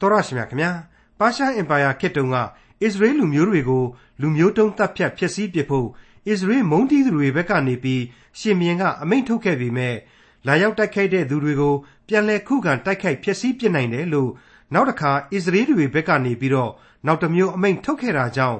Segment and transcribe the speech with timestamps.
[0.00, 0.70] တော်ရရှိမြခင်ဗျာ
[1.18, 2.36] ပါရှားအင်ပါယာခေတ်တုန်းက
[2.82, 3.84] အစ္စရေးလူမျိုးတွေကို
[4.20, 5.88] လူမျိုးတုံးတပ်ဖြတ်ဖျက်ဆီးပစ်ဖို့
[6.28, 8.02] အစ္စရေးမုန်းတီးသူတွေဘက်ကနေပြီး
[8.38, 9.96] ရှင်မြင်းကအမိန့်ထုတ်ခဲ့ပေမဲ့
[10.46, 11.74] လာရောက်တိုက်ခိုက်တဲ့သူတွေကို
[12.08, 14.30] ပြန်လည်ခုခံတိုက်ခိုက်ဖျက်ဆီးပစ်နိုင်တယ်လို့
[14.74, 16.72] နောက်တစ်ခါအစ္စရေးတွေဘက်ကနေပြီးတော့
[17.06, 18.58] နောက်တစ်မျိုးအမိန့်ထုတ်ခဲ့တာကြောင့်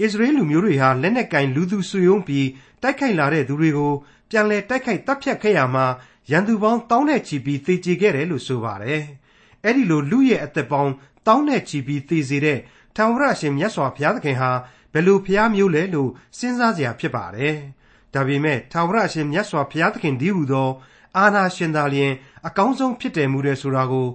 [0.00, 2.46] အစ္စရေးလူမျိုးတွေဟာလက်နက်ကင်လူသူစုယုံပြီး
[2.82, 3.92] တိုက်ခိုက်လာတဲ့သူတွေကို
[4.30, 5.86] ပြန်လည်တိုက်ခိုက်တပ်ဖြတ်ခဲ့ရမှာ
[6.30, 9.04] ရန်သူပေါင်းတောင်းနဲ့ချီပြီးသေကျေခဲ့တယ်လို့ဆိုပါတယ်။
[9.66, 10.92] အဲ့ဒီလိုလူရဲ့အသက်ပေါင်း
[11.26, 12.58] တောင်းနဲ့ချီပြီးသေစေတဲ့
[12.96, 14.50] ထာဝရရှင်မြတ်စွာဘုရားသခင်ဟာ
[14.92, 17.54] ဘယ်လိုဘုရားမျိုးလဲလို့စဉ်းစားစရာဖြစ်ပါတယ်။
[18.14, 20.70] ဒါပေမဲ့ထာဝရရှင်မြတ်စွာဘုရားသခင်ဒီဟုသော
[21.16, 22.12] အာနာရှင်သာလျင်
[22.46, 24.08] အကောင်းဆုံးဖြစ်တယ်မူတယ်ဆိုတာကို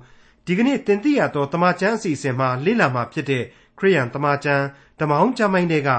[0.46, 3.44] ဒီကနေ့တင်ပြရတော့တမချန်းအစီအစဉ်မှာလေ့လာမှာဖြစ်တဲ့
[3.80, 4.66] ခရိယန်တမချန်း
[5.00, 5.90] ဓမ္မအောင်ကျမ်းပိုင်းတွေက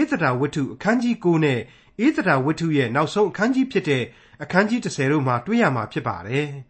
[0.00, 1.60] ဧသတာဝတ္ထုအခန်းကြီး9နဲ့
[2.06, 4.04] ဧသတာဝတ္ထုရဲ့နောက်ဆုံးအခန်းကြီးဖြစ်တဲ့
[4.42, 6.48] အခန်းကြီး30တို့မှာတွေ့ရမှာဖြစ်ပါတယ်။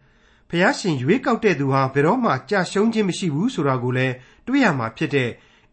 [0.53, 4.13] ဖျားရှင်ရွေးကောက်တဲ့သူဟာဘယ်တော့မှကြာရှုံးခြင်းမရှိဘူးဆိုတာကိုလည်း
[4.47, 5.29] တွေ့ရမှာဖြစ်တဲ့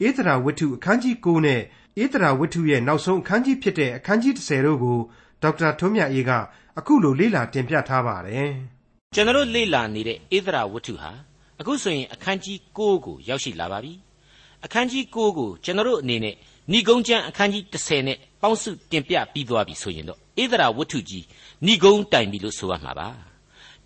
[0.07, 1.61] ဧသရာဝတ္ထုအခန်းကြီး9နဲ့
[2.03, 4.99] ဧသရာဝတ္ထုရဲ့နောက်ဆုံးအခန်းကြီးဖြစ်တဲ့အခန်းကြီး30တို့ကို
[5.43, 6.31] ဒေါက်တာထွန်းမြတ်အေးက
[6.79, 8.51] အခုလိုလေ့လာတင်ပြထားပါတယ်။
[9.15, 11.11] ကျွန်တော်လေ့လာနေတဲ့ဧသရာဝတ္ထုဟာ
[11.61, 13.93] အခုဆိုရင်အခန်းကြီး9ကိုရောက်ရှိလာပါပြီ။
[14.65, 16.35] အခန်းကြီး9ကိုကျွန်တော်အနေနဲ့
[16.73, 21.25] ဏိဂုံးကျမ်းအခန်းကြီး30နဲ့ပေါင်းစုတင်ပြပြီးသွားပြီဆိုရင်တော့ဧသရာဝတ္ထုကြီး
[21.67, 23.28] ဏိဂုံးတိုင်ပြီလို့ဆိုရမှာပါ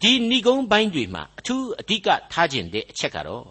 [0.02, 3.46] ဒီဏိဂုံးပိုင်းတွေမှာအထူးအဓိကထားခြင်းတဲ့အချက်ကတော့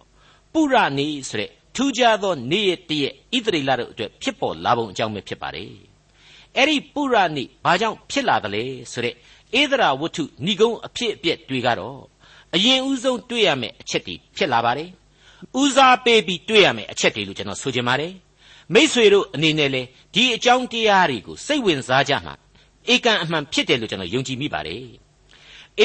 [0.54, 5.72] ပုရနေဆိုတဲ့ထူးခြားသောနေ့ရက်တရက်ဣသရေလတို့အတွက်ဖြစ်ပေါ်လာပုံအကြောင်းပဲဖြစ်ပါတယ်
[6.58, 9.16] အဲ့ဒီပုရနေဘာကြောင့်ဖြစ်လာသလဲဆိုတဲ့
[9.60, 12.00] ဧသရာဝတ္ထုဏိဂုံးအဖြစ်အပျက်တွေကတော့
[12.56, 14.90] အရင်ဦးဆုံးတွေ့ရမယ့်အချက်တွေဖြစ်လာပါတယ်
[15.62, 18.14] ဦးစားပေးပြီးတွေ့ရမယ့်အချက်တွေလို့ကျွန်တော်ဆိုချင်ပါတယ်
[18.74, 19.82] မိษွေတို့အနေနဲ့လေ
[20.14, 22.34] ဒီအကြောင်းတရားတွေကိုစိတ်ဝင်စားကြမှာ
[22.94, 24.84] ဧကန်အမှန်ဖြစ်တယ်လို့ကျွန်တော်ယုံကြည်မိပါတယ်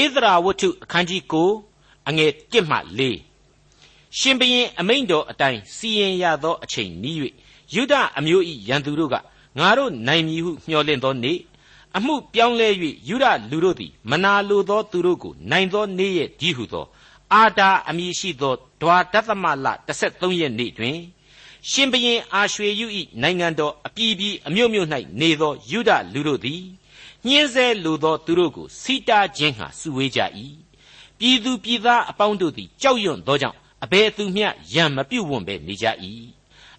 [0.01, 1.23] ဧသရာဝတ္ထုအခန်းကြီး
[1.65, 7.17] 9အငယ်1မှ4ရှင်ဘရင်အမိန့်တော်အတိုင်းစီရင်ရသောအချိန်နီး၍
[7.75, 9.15] ယုဒအမျိုး၏ရန်သူတို့က
[9.59, 11.39] ငါတို့နိုင်မည်ဟုမျှော်လင့်သောနေ့
[11.97, 12.69] အမှုပြောင်းလဲ၍
[13.09, 16.87] ယုဒလူတို့သည်မနာလိုသောသူတို့ကိုနိုင်သောနေ့ရဲ့ဒီဟုသော
[17.33, 20.99] အာတာအမည်ရှိသောဒွါဒသမလ13ရက်နေ့တွင်
[21.71, 22.87] ရှင်ဘရင်အာရွှေယု၏
[23.23, 24.89] နိုင်ငံတော်အပြည်ပြည်အမျိုးမျိုး၌
[25.21, 26.63] နေသောယုဒလူတို့သည်
[27.27, 30.21] ညှင်းဆဲလိုသောသူတို့ကိုစီတာခြင်းဟာစုဝေးကြ၏
[31.19, 35.87] ပြည်သူပြည်သားအပေါင်းတို့သည်ကြောက်ရွံ့သောကြောင့်အဘယ်သူမျှရံမပြုတ်ဝွန်ပဲနေကြ၏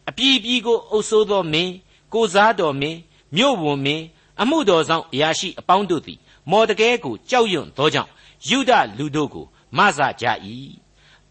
[0.10, 1.74] အပြည်ပြည်ကိုအုပ်ဆိုးသောမင်း
[2.14, 3.00] ကိုစားတော်မင်း
[3.36, 4.04] မြို့ဝန်မင်း
[4.42, 6.20] အမှုတော်ဆောင်အရာရှိအပေါင်းတို့သည်
[6.52, 8.12] မော်တကဲကိုကြောက်ရွံ့သောကြောင့်
[8.48, 9.46] ယူဒလူတို့ကို
[9.78, 10.26] မဆကြ၏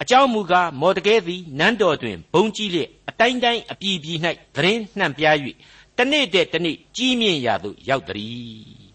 [0.00, 4.18] အကြောင်းမူကားမော်တကဲသည်နန်းတော်တွင်ဘုံကြီးလျက်အတိုင်းတိုင်းအပြည်ပြည်၌
[4.54, 5.36] သတင်းနှံ့ပြား၍
[5.96, 8.85] တနေ့တည်းတနေ့ကြီးမြင့်ရာသို့ရောက်သည်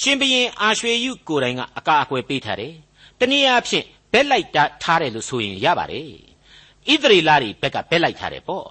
[0.00, 2.74] ရှင်ဘရင်အာရွှေယုကိုယ်တိုင်ကအကာအကွယ်ပေးထားတယ်
[3.18, 4.46] တနည်းအားဖြင့်ဘက်လိုက်
[4.82, 6.04] ထားတယ်လို့ဆိုရင်ရပါတယ်
[6.88, 8.66] ဣသရေလတွေဘက်ကဘက်လိုက်ထားတယ်ပေါ့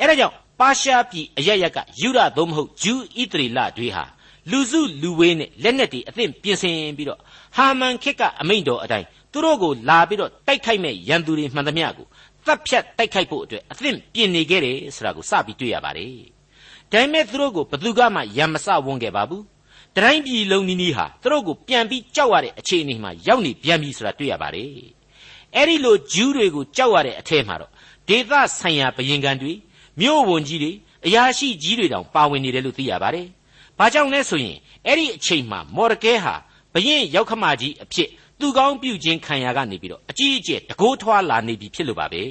[0.00, 4.04] အဲဒါကြောင့်ပါရှားပြည်အရရက်ကယူရသို့မဟုတ်ဂျူးဣသရေလတွေဟာ
[4.50, 7.20] လူစုလူဝေးနဲ့လက်နက်တွေအသင့်ပြင်ဆင်ပြီးတော့
[7.56, 12.06] ဟာမန်ခေတ်ကအမိန့်တော်အတိုင်းသူတို့ကိုလာပြီးတော့တိုက်ခိုက်မဲ့ရန်သူတွေမှန်သမျှကို
[12.46, 16.14] တပ်ဖြတ်တိုက်ခိုက်ဖို့အတွက်အသင့်ပြင်နေခဲ့တယ်ဆိုတာကိုစပြီးတွေ့ရပါတယ်။
[16.92, 19.42] ဒါပေမဲ့သူတို့ကိုဘသူကမှရံမစဝန်းခဲ့ပါဘူး။
[19.96, 24.68] တိုင်းပြည်လုံးနီးနီးဟာသူတို့ကိုပြန်ပြီးကြောက်ရတဲ့အခြေအနေမှာရောက်နေပြန်ပြီဆိုတာတွေ့ရပါတယ်။
[25.56, 27.70] အဲ့ဒီလိုဂျူးတွေကိုကြောက်ရတဲ့အထက်မှာတော့
[28.08, 29.52] ဒေသဆိုင်ရာဘယင်ကန်တွေ
[30.00, 30.72] မြို့ဝန်ကြီးတွေ
[31.06, 33.26] အရာရှိကြီးတွေတောင်ပါဝင်နေတယ်လို့သိရပါတယ်။
[33.78, 36.34] ဘာကြောင့်လဲဆိုရင်အဲ့ဒီအချိန်မှာမော်ဒကဲဟာ
[36.74, 38.08] ဘရင်ရောက်ခမကြီးအဖြစ်
[38.40, 42.22] သူကောင်းပြုခြင်းခံရကနေပြီးတော့အကြီးအကျယ်တကိုးထွားလာနေပြီဖြစ်လို့ပါပဲ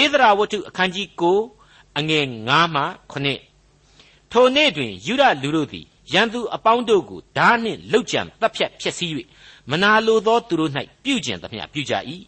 [0.00, 1.06] ဧဒရာဝတ္ထုအခန်းကြီး
[1.52, 2.82] 9အငယ်9မှ
[3.12, 9.10] 9ထိုနေ့တွင်ယူဒလူတို့သည် ရန်သူအပေါင်းတို့ကိုဓာနှင့်လှုပ်ကြံတပ်ဖြတ်ဖျက်ဆီး၍
[9.70, 10.70] မနာလိုသောသူတို့၌
[11.04, 11.94] ပြုကျင်သမျှပြုကြ၏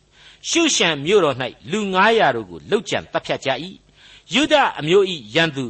[0.49, 1.37] ရှုရှံမြို့တော်၌
[1.71, 1.81] လူ
[2.15, 3.51] 900တို့ကိုလှုပ်ကြံတပ်ဖြတ်ကြ၏
[4.35, 5.67] ယူဒအမျိုး၏ရန်သူ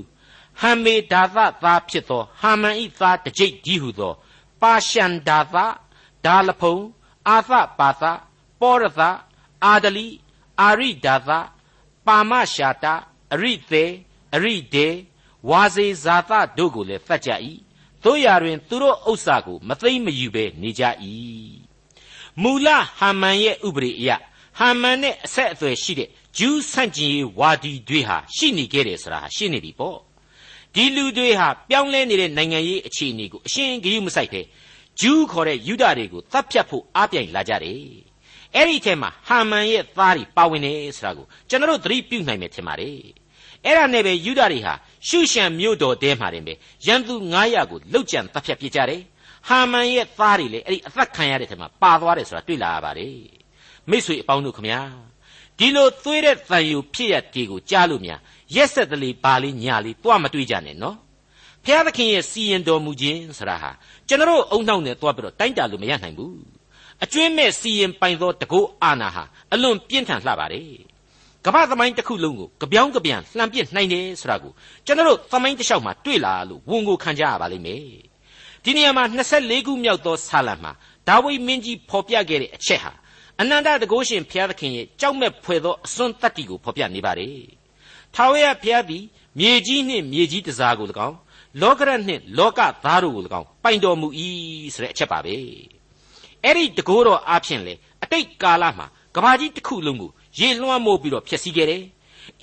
[0.61, 4.13] ဟံမေဒါသသားဖြစ်သောဟာမန်၏သားတကြိတ်ကြီးဟုသော
[4.61, 5.57] ပါရှန်ဒါသ
[6.25, 6.77] ဒါလဖုံ
[7.29, 8.03] အာသပါသ
[8.61, 9.01] ပောရသ
[9.65, 10.07] အာဒလီ
[10.61, 11.31] အာရိဒါသ
[12.07, 12.85] ပါမရှာတ
[13.33, 13.85] အရိသေ
[14.35, 14.89] အရိဒေ
[15.51, 17.31] ဝါစေဇာသတို့ကိုလည်းဖတ်ကြ၏
[18.05, 20.83] တို့ရာတွင် သူတို့ဥစ္စာကို မသိမ့်မယူဘဲနေကြ၏
[22.43, 22.69] မူလ
[22.99, 24.11] ဟာမန်ရဲ့ဥပရိအယ
[24.59, 26.09] ဟာမန်နဲ့အဆက်အသွယ်ရှိတဲ့
[26.39, 29.99] ဂျူးဆန့်ကျင်ရေးဝါဒီတွေဟာရှိနေခဲ့တယ်ဆိုတာရှင်းနေပြီပေါ့
[30.75, 34.47] ဒီလူတွေဟာပြောင်းလဲနေတဲ့နိုင်ငံရေးအခြေအနေကိုအရှင်းဂရုမစိုက်တဲ့
[35.01, 37.81] ဂျူးခေါ်တဲ့ယူဒတွေကိုသတ်ဖြတ်ဖို့အားပြိုင်လာကြတယ်
[38.55, 42.99] အဲ့ဒီထဲမှာဟာမန်ရဲ့သားတွေပါဝင်တယ်ဆိုတာကိုကျွန်တော်တို့သတိပြုနိုင်မယ်ထင်ပါတယ်
[43.65, 44.75] အဲ့ဒါနဲ့ပဲယူဒတွေဟာ
[45.09, 46.53] ရှုရှံမြို့တော်တဲမှာတင်ပဲ
[46.87, 47.15] ရန်သူ
[47.45, 49.03] 900ကိုလှုပ်ကြံသတ်ဖြတ်ပစ်ကြတယ်
[49.49, 53.19] ဟာမန်ရဲ့သားတွေလည်းအဲ့ဒီအသက်ခံရတဲ့ထဲမှာပါသွားတယ်ဆိုတာတွေ့လာရပါတယ်
[53.91, 54.81] မိษွေအပေါင်းတို့ခမညာ
[55.59, 58.21] ဒီလိုသွေးတဲ့တန်ယူဖြစ်ရတေကိုကြားလို့များ
[58.55, 60.97] ရက်ဆက်တလေပါလေးညာလေးတွားမတွေးကြနဲ့နော်
[61.65, 63.71] ဖျားသခင်ရဲ့စီရင်တော်မူခြင်းဆိုတာဟာ
[64.09, 66.37] ကျွန်တော်အုံနှောက်နဲ့တွားပြီးတော့တိုင်းတာလို့မရနိုင်ဘူး
[67.05, 70.67] အကျွင်းမဲ့စီရင်ပိုင်သောတကုတ်အာနာဟာအလွန်ပြင်းထန်လှပါတယ်
[71.47, 74.53] ကမ္ဘာသမိုင်းတစ်ခုလုံးကိုကြပြောင်းကြပြန်လှန်ပစ်နိုင်တယ်ဆိုတာကို
[74.87, 77.85] ကျွန်တော်သမိုင်းတစ်လျှောက်မှာတွေ့လာလို့ဝန်ကိုခံကြရပါလိမ့်မယ်
[78.65, 79.05] ဒီနေရာမှာ
[79.37, 80.73] 24ခုမြောက်သောဆာလံမှာ
[81.09, 82.93] ဒါဝိမင်းကြီးဖော်ပြခဲ့တဲ့အချက်ဟာ
[83.41, 87.39] အနန္တတကုရှင်ဘုရားသခင်ရဲ့ကြောက်မဲ့ဖွယ်သောအစွန်းတတ္တိကိုဖော်ပြနေပါတယ်
[88.15, 89.05] ထာဝရဘုရားသည်
[89.39, 91.17] မြေကြီးနှင့်မြေကြီးတစားကို၎င်း
[91.63, 94.09] လောကရနှင့်လောကသားတို့ကို၎င်းပိုင်တော်မူ၏
[94.75, 95.37] ဆိုတဲ့အချက်ပါပဲ
[96.45, 98.87] အဲ့ဒီတကိုးတော်အားဖြင့်လေအတိတ်ကာလမှာ
[99.17, 101.83] ကဘာကြီးတစ်ခုလုံးကို ရေလွှမ်းမိုးပြီးတော့ဖျက်ဆီးခဲ့တယ်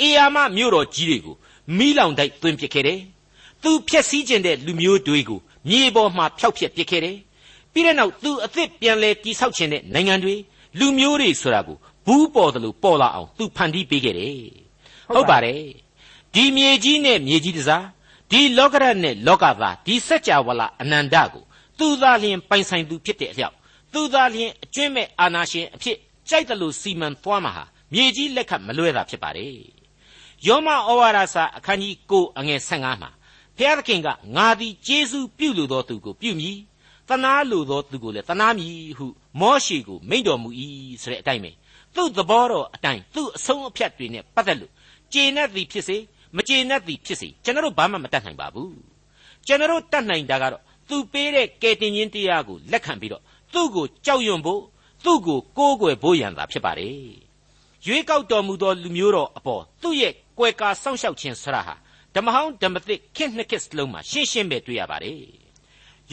[0.02, 1.36] အေယာမမြို့တော်ကြီးတွေကို
[1.78, 3.00] မိလောင်တိုက်သွင်းပစ်ခဲ့တယ်
[3.64, 5.40] သူဖျက်ဆီးခြင်းတဲ့လူမျိုးတွေကို
[5.70, 7.18] မြေပေါ်မှာဖျောက်ဖျက်ပစ်ခဲ့တယ်
[7.74, 10.36] ပြီးတဲ့နောက်သူအသစ်ပြန်လဲတိဆောက်ခြင်းတဲ့နိုင်ငံတွေ
[10.80, 14.36] လူမျိုးတွေဆိုတာကိုဘူးပေါ်တယ်လို့ပေါ်လာအောင်သူဖန်တီးပေးခဲ့တယ်
[15.14, 15.62] ဟုတ်ပါတယ်
[16.34, 17.86] ဒီမြေကြီးနဲ့မြေကြီးတစား
[18.32, 21.44] ဒီလောကရနဲ့လောကသားဒီစัจ java လာအနန္တကို
[21.80, 23.56] သူသာလျှင်ပိုင်ဆိုင်သူဖြစ်တဲ့အလျောက်
[23.94, 25.98] သူသာလျှင်အကျွင့်မဲ့အာနာရှင်အဖြစ်
[26.30, 29.56] ကြိုက်တယ်လို့စီမံသွားမှာဟာ မြေကြီးလက်ခတ်မလွဲတာဖြစ်ပါတယ်
[30.48, 33.10] ယောမဩဝါဒစာအခန်းကြီး9အငယ်15မှာ
[33.58, 36.58] ဖျားသခင်ကငါသည်ကျေးဇူးပြုလိုသောသူကိုပြုမည်
[37.10, 39.06] တနာလိုသောသူကိုလည်းတနာမည်ဟု
[39.42, 40.50] မောရှိကိုမိန့်တော်မူ၏
[41.02, 41.52] ဆိုတဲ့အတိုင်းပဲ
[41.96, 44.72] သူ့သဘောတော်အတိုင်းသူ့အဆုံးအဖြတ်တွေနဲ့ပတ်သက်လို့
[45.14, 45.98] ကျေနပ်သည်ဖြစ်စေ
[46.36, 48.76] မကျေနပ်သည်ဖြစ်စေကျွန်တော်တို့ဘာမှမတတ်နိုင်ပါဘူး
[49.48, 53.24] ကျွန်တော်တို့တတ်နိုင်တာကတော့သူပေးတဲ့ကယ်တင်ခြင်းတရားကိုလက်ခံပြီးတော့
[53.54, 54.62] သူ့ကိုကြောက်ရွံ့ဖို့
[55.04, 57.31] သူ့ကိုကိုးကွယ်ဖို့ရန်သာဖြစ်ပါတယ်
[57.86, 61.76] ရွေးကောက်တော်မူသောလူမျိုးတော်အပေါ်သူ့ရဲ့ကွယ်ကာစောင့်ရှောက်ခြင်းဆရာဟာ
[62.16, 65.22] ဓမ္မဟောင်းဓမ္မသစ်ခေတ်နှစ်ခေတ်စလုံးမှာရှင်းရှင်းပဲတွေ့ရပါတယ်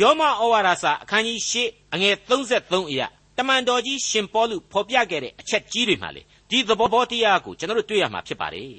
[0.00, 1.54] ယောမဩဝါဒစာအခန်းကြီး၈
[1.94, 3.06] အငယ်33အရာ
[3.36, 8.74] တမန်တော်ကြီးရှင်ပေါလုဖော်ပြခဲ့တဲ့အချက်ကြီးတွေမှာလေဒီသဘောတရားကိုကျွန်တော်တို့တွေ့ရမှာဖြစ်ပါတယ်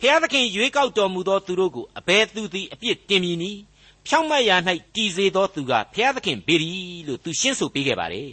[0.00, 3.60] ဖျားသခင်ရွေးကောက်တော်မူသောသူတို့ကိုအဘယ်သူသည်အပြစ်တင်မည်နည်း
[4.06, 4.56] ဖြောင့်မတ်ရာ၌
[4.94, 8.32] တည်စေသောသူကဖျားသခင်ပေရီလို့သူရှင်းဆိုပေးခဲ့ပါတယ်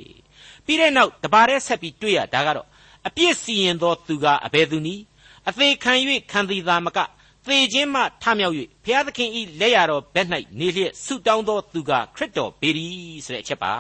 [0.65, 2.67] ပြီးတဲ့နောက်တပါးတဲ့ဆက်ပြီးတွေ့ရဒါကတော့
[3.07, 5.04] အပြစ်စီရင်သောသူကအဘယ်သူနည်း
[5.50, 5.94] အသေးခံ၍
[6.31, 7.00] ခံသည်သာမက
[7.45, 10.27] သေခြင်းမှထမြောက်၍ဘုရားသခင်ဤလက်ရတော်ဘက်၌
[10.59, 12.88] နေလျက်ဆုတောင်းသောသူကခရစ်တော်ပေရီ
[13.25, 13.74] ဆိုတဲ့အချက်ပါ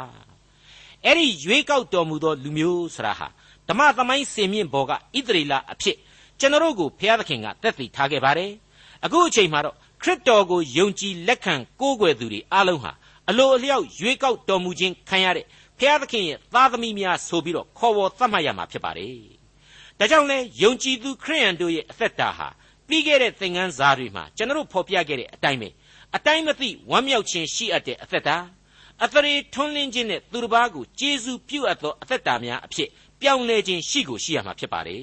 [1.03, 3.27] အဲ့ဒီရွေးကောက်တော်မူသောလူမျိုးဆရာဟာ
[3.67, 4.95] ဓမ္မသမိုင်းစင်မြင့်ဘော်ကဣ
[5.27, 5.97] သရေလအဖြစ်
[6.39, 8.51] ကျွန်တော်ကိုဘုရားသခင်ကတက်တည်ထားခဲ့ပါတယ်
[9.05, 12.91] အခုအချိန်မှာတော့ခရစ်တော်ကိုယုံကြည်လက်ခံကိုးကွယ်သူတွေအားလုံးဟာ
[13.29, 15.45] အလိုအလျောက်ရွေးကောက်တော်မူခြင်းခံရတဲ့
[15.79, 19.15] ဘုရားသခင်ရဲ့သားသမီးများဆိုပြီးတော့ခေါ်ဝေါ်သတ်မှတ်ရမှာဖြစ်ပါတယ်
[19.99, 22.47] ဒါကြောင့်လဲယုံကြည်သူခရိယန်တို့ရဲ့အသက်တာဟာ
[22.87, 25.69] ပြီးခဲ့တဲ့သင်ခန်းစာတွေမှာကျွန်တော်ဖော်ပြခဲ့တဲ့အတိုင်းပဲ
[26.15, 28.37] အတိုင်းမသိဝမ်းမြောက်ခြင်းရှိအပ်တဲ့အသက်တာ
[29.03, 32.89] အသရေထွန်းလင်းခြင်းနဲ့သူတစ်ပါးကိုကျေးဇူးပြုအပ်သောအသက်တာများအဖြစ်
[33.21, 35.01] ပြောင်းလဲခြင်းရှိကိုရှိရမှာဖြစ်ပါတယ်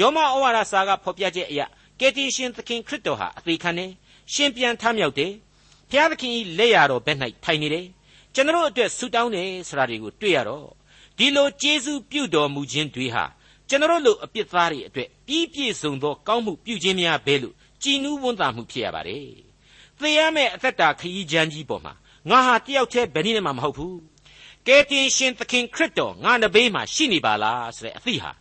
[0.00, 1.60] ယောမဩဝါဒစာကဖော်ပြချက်အရ
[2.00, 3.90] ကယ်တင်ရှင်သခင်ခရစ်တော်ဟာအသေးခံတယ်
[4.32, 5.32] ရှင်ပြန်ထမြောက်တယ်
[5.90, 7.86] ဘုရားသခင်၏လက်ရတော်ဘက်၌ထိုင်နေတယ်
[8.34, 10.68] ကျွန်တော်အတွက်ဆုတောင်းတယ်ဆိုတာတွေကိုတွေ့ရတော့
[11.18, 13.24] ဒီလိုကျေးဇူးပြုတော်မူခြင်းတွေဟာ
[13.68, 19.26] ကျွန်တော်တို့အပြစ်သားတွေအတွက်ပြီးပြည့်စုံသောကောင်းမှုပြုခြင်းများပဲလို့ကြည်နူးဝန်းတာမှုဖြစ်ရပါတယ်။
[19.98, 21.94] သေရမယ့်အသက်တာခရီးချမ်းကြီးပေါ်မှာ
[22.30, 23.94] ငါဟာတယောက်တည်းဘယ်နည်းမှမဟုတ်ဘူး။
[24.66, 28.32] ကယ်တင်ရှင်သခင်ခရစ်တော်ငါနဘေးမှာရှိနေပါလားဆိုတဲ့အသည့်ဟာ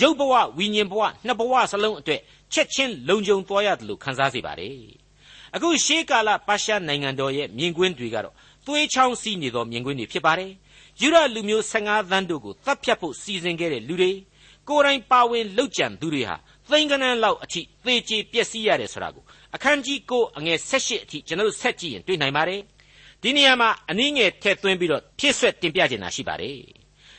[0.00, 2.20] ရုပ်ဘဝဝိညာဉ်ဘဝနှစ်ဘဝစလုံးအတွက်
[2.52, 4.74] ချက်ချင်းလုံခြုံသွားရတယ်လို့ခံစားစေပါတယ်။
[5.54, 8.34] အခုရှေးကာလပါရှားနိုင်ငံတော်ရဲ့မြင်ကွင်းတွေကတော့
[8.68, 10.52] သွေးချောင်းစီးနေသောမြင်ကွင်းတွေဖြစ်ပါတယ်။
[11.00, 14.12] ယူရလူမျိုး15သန်းတို့ကိုတပ်ဖြတ်ဖို့စီစဉ်ခဲ့တဲ့လူတွေ
[14.68, 16.36] ကိုယ်တိုင်ပါဝင်လှုပ်ကြံသူတွေဟာ
[16.68, 22.60] သိန်းကနန်းလောက်အထိသေချေပျက်စီးရတယ်ဆိုတာကိုအခန်းကြီး9အငယ်16အထိကျွန်တော်တို့ဆက်ကြည့်ရင်တွေ့နိုင်ပါတယ်
[23.22, 26.58] ဒီနေရာမှာအနည်းငယ်ထည့်သွင်းပြီးတော့ဖြည့်ဆွက်တင်ပြချင်တာရှိပါတယ်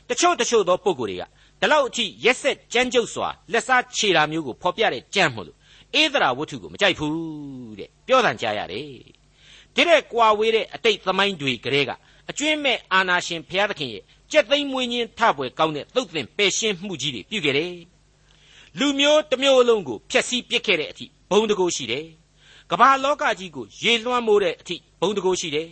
[0.10, 1.24] တချို့တချို့သောပုံကိုယ်တွေက
[1.60, 5.58] ဒီလောက်အထိရက်ဆက်ကြမ်းကြုတ်စွာလက်စားခြေတာမျိုးကိုဖော်ပြတဲ့ကြမ်းမို့လို့
[6.02, 9.19] ဧဒရာဝတ္ထုကိုမကြိုက်ဘူးတဲ့ပြောတန်ကြားရတယ်
[9.80, 11.92] ဒီတဲ့ကွာဝေးတဲ့အတိတ်သမိုင်းတွေကလေးက
[12.30, 17.74] အကျွင်းမဲ့အာနာရှင်ဘုရားသခင်ရဲ့ကြက်သိမ်းမွေးခြင်းထပွဲကောင်းတဲ့သုတ်သင်ပယ်ရှင်းမှုကြီးတွေပြုခဲ့တယ်
[18.80, 22.06] လူမျိုးတစ်မျိုးလုံးကိုဖျက်ဆီးပစ်ခဲ့တဲ့အထိဘုံတကိုးရှိတယ်
[22.72, 25.68] ကမ္ဘာလောကကြီးကိုရေလွှမ်းမိုးတဲ့အထိဘုံတကိုးရှိတယ်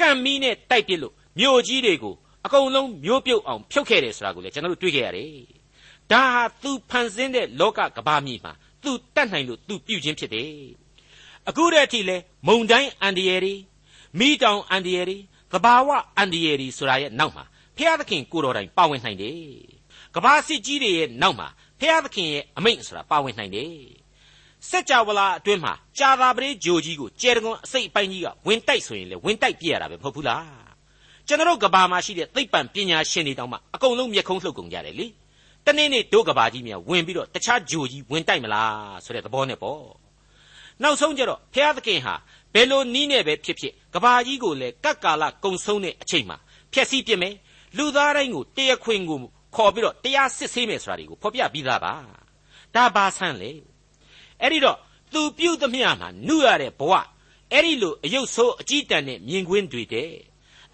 [0.00, 5.30] ကန့်မီးနဲ့တိုက်ပစ်လို့မြို့ကြီးတွေကိုအကုန်လုံးမျိုးပြုတ်အောင်ဖြုတ်ခဲ့တယ်ဆိုတာကိုလည်းကျွန်တော်တို့တွေ့ခဲ့ရတယ်
[6.12, 10.50] ဒါဟာသူဖန်ဆင်းတဲ့လောကကဘာမြေမှာသူတတ်နိုင်လို့သူပြုခြင်းဖြစ်တယ်
[11.48, 13.54] အခုတည်းအထိလဲမုံတိုင်းအန်ဒီယေရီ
[14.18, 15.16] မိတောင်အန်ဒီယေရီ
[15.52, 17.44] သဘာဝအန်ဒီယေရီဆိုတာရဲ့နောက်မှာ
[17.76, 19.38] ဖျားသခင်ကိုတော်တိုင်ပါဝင်နိုင်တယ်
[20.14, 21.48] ကဘာစစ်ကြီးတွေရဲ့နောက်မှာ
[21.80, 23.72] ဖျားသခင်ရဲ့အမိန့်ဆိုတာပါဝင်နိုင်တယ်
[24.68, 30.66] စက်ကြဝဠာအတွင်းမှာကြာသာပရိဂျိုကြီးကိုကျဲတကွန်အစိတ်အပိုင်းကြီးကဝင်တိုက်ဆိုရင်လေဝင်တိုက်ပြရတာပဲမဟုတ်ဘူးလား
[31.26, 35.06] ကျွန်တော်ကဘာမှာရှိတဲ့သိပ္ပံပညာရှင်တွေတောင်မှအကုန်လုံးမျက်ခုံးလှုပ်ကုန်ကြတယ်လေ
[35.66, 40.05] တနေ့နေ့တို့ကဘာကြီးများဝင်ပြီးတော့တခြားဂျိုကြီးဝင်တိုက်မလားဆိုတဲ့သဘောနဲ့ပေါ့
[40.82, 42.14] နောက်ဆုံးကျတော့ဖျားသခင်ဟာ
[42.54, 46.36] ဘယ်လိုနီးနဲ့ပဲဖြစ်ဖြစ်ကဘာကြီးကိုလည်းကတ်ကာလကုံဆုံးတဲ့အချိန်မှာ
[46.72, 47.34] ဖျက်ဆီးပြစ်မယ်
[47.76, 49.18] လူသားတိုင်းကိုတရားခွင်ကို
[49.56, 51.94] ခေါ်ပြီးတော့တရားစစ်ဆေးမယ်ဆိုတာတွေကိုဖော်ပြပြီးသားပါ
[52.74, 53.52] ဒါဘာဆန်းလေ
[54.40, 54.78] အဲ့ဒီတော့
[55.12, 56.92] သူပြုတ်သမျှမှာနှုရတဲ့ဘဝ
[57.52, 60.12] အဲ့ဒီလိုအယုတ်ဆိုးအကြည့်တန်တဲ့မြင်ကွင်းတွေတဲ့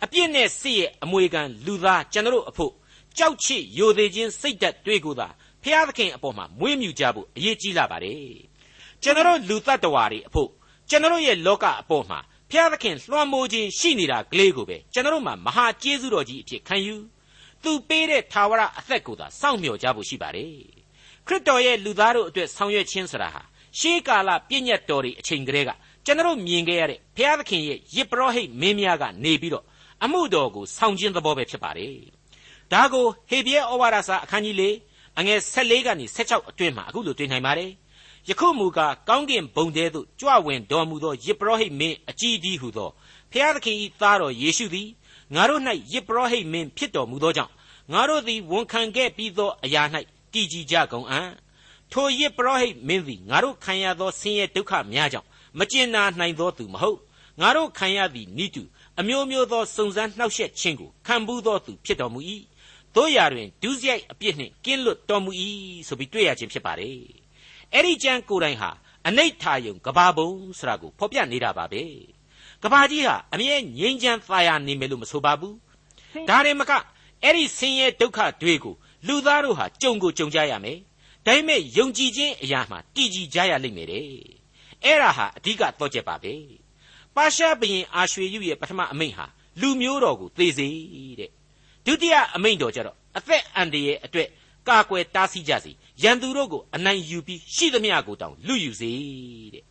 [0.05, 2.73] အပြစ်နဲ့စစ်ရဲ့အမွေခံလူသားကျွန်တော်အဖို့
[3.19, 5.29] ကြောက်ချစ်ယိုသေးခြင်းစိတ်ဓာတ်တွေကိုသာ
[5.63, 8.52] ဖျားသခင်အပေါ်မှာမွေးမြူကြဖို့အရေးကြီးလာပါတယ်
[9.03, 10.49] ကျွန်တော်လူတ attva တွေအဖို့
[10.91, 12.19] ကျွန်တော်ရဲ့လောကအပေါ်မှာ
[12.51, 16.97] ဖျားသခင်လွှမ်းမိုးခြင်းရှိနေတာကလေးကိုပဲကျွန်တော်မှာမဟာကျေးဇူးတော်ကြီးအဖြစ်ခံယူ
[17.63, 20.53] သူပေးတဲ့ထာဝရအသက်ကိုသာစောင့်မျှော်ကြဖို့ရှိပါတယ်
[21.27, 23.43] ခရစ်တော်ရဲ့လူသားတို့အတွက်ဆောင်ရွက်ခြင်းဆိုတာဟာ
[23.79, 25.71] ရှေးကာလပြည့်ညတ်တော်တွေအချိန်ကလေးက
[26.07, 29.65] ကျွန်တော်မြင်ခဲ့ရတဲ့ဘုရားသခင်ရဲ့ယစ်ပရောဟိတ်မင်းများကနေပြီးတော့
[30.05, 31.95] အမှုတော်ကိုဆောင်ခြင်းသဘောပဲဖြစ်ပါတယ်။
[32.73, 34.63] ဒါကိုဟေဘရဲဩဝါဒစာအခန်းကြီး၄
[35.19, 37.71] အငယ်14ကနေ16အတွင်းမှာအခုလိုတွေ့နိုင်ပါတယ်။
[38.29, 42.91] ယခုမူကားကောင်းကင်ဘုံတဲသို့ကြွဝင်တော်မူသောယစ်ပရောဟိတ်မင်းအကြီးဒီဟုသော
[43.33, 44.89] ဘုရားသခင်၏သားတော်ယေရှုသည်
[45.35, 45.63] ငါတို့၌
[45.93, 47.53] ယစ်ပရောဟိတ်မင်းဖြစ်တော်မူသောကြောင့်
[47.93, 49.83] ငါတို့သည်ဝန်ခံခဲ့ပြီးသောအရာ၌
[50.33, 51.29] တည်ကြည်ကြကုန်အံ့
[51.93, 56.99] ထိုယစ်ပရောဟိတ်မင်းသည်ငါတို့ခံရသောဆင်းရဲဒုက္ခများကြောင့်မကျင်နာနိုင်သောသူမဟုတ်
[57.41, 58.63] ငါတို့ခံရသည်နိတု
[59.01, 62.21] အမျိုးမျိုးသောစုံစမ်းနှောက်ယှက်ခြင်းကိုခံဘူးသောသူဖြစ်တော်မူ၏
[62.97, 65.31] တို့ရာတွင်ဒုစရိုက်အပြစ်နှင့်ကင်းလွတ်တော်မူ၏
[65.89, 67.22] ဆိုပြီးတွေ့ရခြင်းဖြစ်ပါတယ်
[67.75, 68.71] အဲ့ဒီကျမ်းကိုယ်တိုင်ဟာ
[69.07, 71.83] အနိဋ္ဌာယုံကဘာဘုံဆိုတာကိုဖော်ပြနေတာပါပဲ
[72.63, 75.57] ကဘာကြီးဟာအမြဲငြိမ်းချမ်းသာယာနေမယ်လို့မဆိုပါဘူး
[76.29, 76.73] ဒါရင်မက
[77.23, 78.75] အဲ့ဒီဆင်းရဲဒုက္ခတွေကို
[79.07, 80.79] လူသားတို့ဟာကြုံကိုကြုံကြရမယ်
[81.27, 84.05] ဒါပေမဲ့ယုံကြည်ခြင်းအရာမှာတည်ကြည်ကြရလိမ့်မယ်တဲ့
[84.85, 86.35] အဲ့ဒါဟာအဓိကတော့ချက်ပါပဲ
[87.17, 89.27] ပါရှားဘရင်အာရွှေရုရဲ့ပထမအမိန့်ဟာ
[89.61, 90.69] လူမျိုးတော်ကိုသေစေ
[91.21, 91.31] တဲ့
[91.87, 94.29] ဒုတိယအမိန့်တော်ကျတော့အသက်အန္တရာယ်အတွက်
[94.69, 95.73] ကာကွယ်တားဆီးကြစေ
[96.03, 98.93] ရန်သူတို့ကိုအနိုင်ယူပြီးရှိသမျှကိုတောင်လူယူစေ
[99.55, 99.65] တဲ့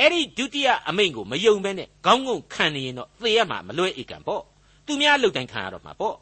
[0.00, 4.42] အဲ့ဒီဒုတိယအမိန့်ကိုမယုံဘဲနဲ့ခေါင်းငုံခံနေရင်တော့သေရမှာမလွဲဧကံပေါ့
[4.86, 6.16] သူများလှုပ်တိုင်းခံရတော့မှာပေါ့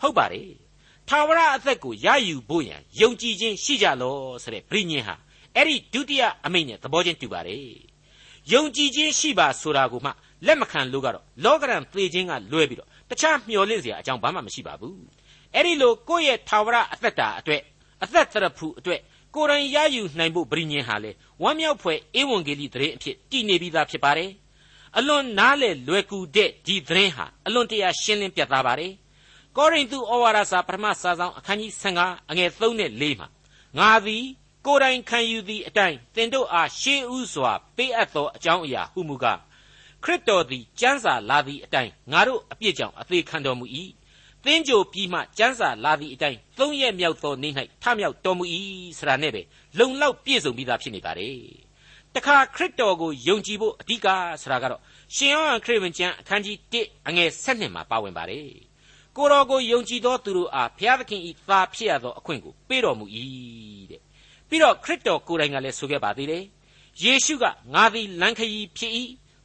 [0.00, 0.50] ဟုတ်ပါတယ်
[1.08, 5.14] ထာဝရအသက်ကိုရယူဖို့ရန်ယုံကြည်ခြင်းရှိကြလောဆိုတဲ့ဗြိညင်ဟာ
[5.56, 7.64] အဲ့ဒီဒုတိယအမိန့်နဲ့သဘောချင်းတူပါတယ်
[8.52, 10.10] ယုံကြည်ခြင်းရှိပါဆိုတာကိုမှ
[10.46, 15.02] လက်မခံလို့ကတော့လောကရန်သေခြင်းကလွဲပြီးတော့တခြားမျှော်လင့်စရာအကြောင်းဘာမှမရှိပါဘူး
[15.54, 17.62] အဲ့ဒီလိုကိုယ့်ရဲ့ထာဝရအသက်တာအတွက်
[18.04, 19.00] အသက်သရဖူအတွက်
[19.34, 21.10] ကိုယ်တိုင်ရယူနိုင်ဖို့ဗြိညင်ဟာလေ
[21.42, 24.30] ဝမ်းမြောက်ဖွယ်ဧဝံဂေလိသတင်းအဖြစ်တည်နေပြီးသားဖြစ်ပါတယ်
[24.98, 28.92] အလွန်နားလေလွယ်ကူတဲ့ဒီသတင်းဟာအလွန်တရာရှင်းလင်းပြသပါတယ်
[29.56, 33.28] ကောရိန္သုဩဝါဒစာပထမစာဆောင်အခန်းကြီး15အငယ်3နဲ့4မှာ
[33.78, 34.24] ငါသည်
[34.66, 39.40] ကိုယ်တိုင်ခံယူသည့်အတိုင်းသင်တို့အားရှေးဥစွာပေးအပ်သောအကြောင်းအရာဟုမူကား
[40.04, 43.66] ခရစ်တော်သည်ကျမ်းစာလာသည့်အတိုင်းငါတို့အပြစ်ကြောင့်အသေးခံတော်မူ၏
[44.44, 48.44] သင်ကြိုပြီးမှကျမ်းစာလာသည့်အတိုင်းသုံးရက်မြောက်သောနေ့၌ထမြောက်တော်မူ၏
[48.98, 49.42] ဆိုတာနဲ့ပဲ
[49.78, 51.36] လုံလောက်ပြည့်စုံပြီးသားဖြစ်နေပါတယ်
[52.14, 54.06] တခါခရစ်တော်ကိုယုံကြည်ဖို့အဓိက
[54.42, 54.80] ဆိုတာကတော့
[55.14, 58.48] ရှင်ယောဟန်ခရစ်ဝင်ကျမ်းအခန်းကြီး1အငယ်7မှာပါဝင်ပါတယ်
[59.16, 63.06] ကိုတော်ကိုယုံကြည်သောသူတို့အားဘုရားသခင်၏သားဖြစ်ရသောအခွင့်ကိုပေးတော်မူ၏
[63.90, 64.00] တဲ့
[64.48, 66.44] ပြီးတော့ခရစ်တော်ကိုယ်တိုင်ကလည်းဆိုခဲ့ပါသေးတယ်
[67.02, 67.44] ယေရှုက
[67.74, 68.92] ငါသည်လမ်းခရီးဖြစ်၏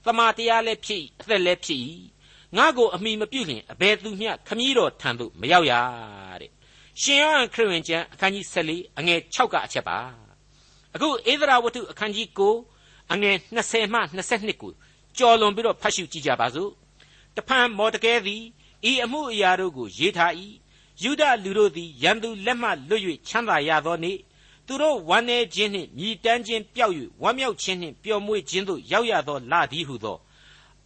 [0.05, 1.79] တမန်တရားလည်းဖြစ်၏အသက်လည်းဖြစ်၏
[2.55, 5.73] ငါကိုအမိမပြုတ်လျင်အဘယ်သူမျှခမည်းတော်ထံသို့မရောက်ရ
[6.41, 6.51] တဲ့
[7.01, 9.97] ရှင်ယောဟန်ခရစ်ဝင်ကျမ်းအခန်းကြီး14အငယ်6ကအချက်ပါ
[10.95, 12.27] အခုဧဒရာဝတ္ထုအခန်းကြီး
[12.69, 13.99] 9အငယ်20မှ
[14.31, 14.71] 22ကို
[15.17, 16.71] ကြော်လွန်ပြီးတော့ဖတ်ရှုကြည့်ကြပါစို့
[17.35, 18.43] တဖန်မော်တကဲသည်
[18.89, 20.33] ဤအမှုအရာတို့ကိုရေးထား၏
[21.03, 24.17] ယူဒလူတို့သည်ရန်သူလက်မှလွတ်၍ချမ်းသာရသောနေ့
[24.67, 30.17] သူတို့ဝမ်းနည်းခြင်းနှင့်မြည်တမ်းခြင်းပျောက်၍ဝမ်းမြောက်ခြင်းနှင့်ပျော်မွေ့ခြင်းသို့ရောက်ရသောလသည်ဟုသော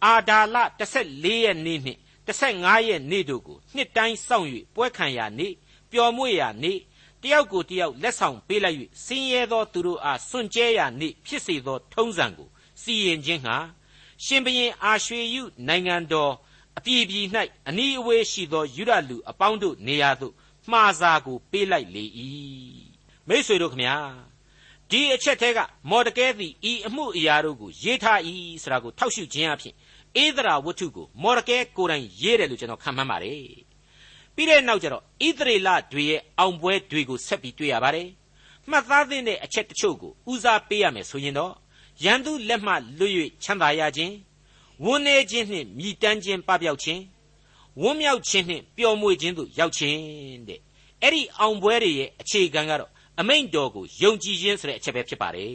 [0.04, 5.52] အာဒါလ14ရက်နေ့နှင့်15ရက်နေ့တို့ကိုနှစ်တိုင်းစောင့်၍ပွဲခံရာနေ့
[5.90, 6.78] ပျော်မွေ့ရာနေ့
[7.22, 12.48] တယောက်ကိုတယောက်လက်ဆောင်ပေးလိုက်၍ဆင်းရဲသောသူတို့အားစွန့်ကြဲရာနေ့ဖြစ်စေသောထုံးစံကို
[12.82, 13.56] စီရင်ခြင်းဟာ
[14.24, 16.32] ရှင်ဘရင်အာရွှေယုနိုင်ငံတော်
[16.78, 17.26] အပြည်ပြည်၌
[17.68, 20.34] အနီးအဝေးရှိသောယူဒလူအပေါင်းတို့နေရာသို့
[20.70, 22.04] မှားစာကိုပေးလိုက်လေ၏
[23.28, 23.96] မိษွေတို့ခမညာ
[24.90, 28.20] ဒီအချက်သေးကမော်ဒကဲသည်ဤအမှုအရာတို့ကိုရေးထား၏
[28.62, 29.74] ဆိုတာကိုထောက်ရှုခြင်းအဖြစ်
[30.20, 33.40] ဧဒရာဝတ္ထုကိုမော်ဒကဲကိုယ်တိုင်ရေးတယ်လို့ကျွန်တော်ခံမှန်းပါတယ်
[34.34, 38.08] ပြီးတဲ့နောက်ကျတော့ဣသရေလတွေရဲ့အောင်ပွဲတွေကိုဆက်ပြီးတွေ့ရပါတယ်
[38.70, 41.52] မှတ်သားသင့်တဲ့အချက်တချို့ကိုဦးစားပေးရမယ်ဆိုရင်တော့
[42.04, 44.14] ရန်သူလက်မှလွတ်၍ချမ်းသာရခြင်း
[44.84, 47.02] ဝန်းနေခြင်းနှင့်မြည်တမ်းခြင်းပပျောက်ခြင်း
[47.80, 50.00] ဝန်းမြောက်ခြင်းနှင့်ပျော်မွေ့ခြင်းသို့ရောက်ခြင်း
[50.48, 50.60] တဲ့
[51.02, 52.90] အဲ့ဒီအောင်ပွဲတွေရဲ့အခြေခံကတော့
[53.20, 55.52] အမိန့်တော်ကိုယုံကြည်ခြင်းဆိုတဲ့အချက်ပဲဖြစ်ပါတယ်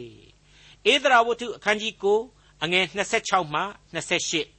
[0.92, 2.84] ဧသရာဝတ္ထုအခန်းကြီး9 အငယ်
[3.20, 3.62] 26မှ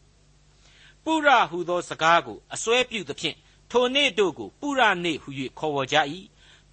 [0.03, 3.36] 28ပုရဟုသောစကားကိုအစွဲပြုသဖြင့်
[3.72, 5.29] ထိုနေ့တို့ကိုပုရနေ့ဟု၍
[5.60, 5.98] ခေါ်ဝေါ်ကြ၏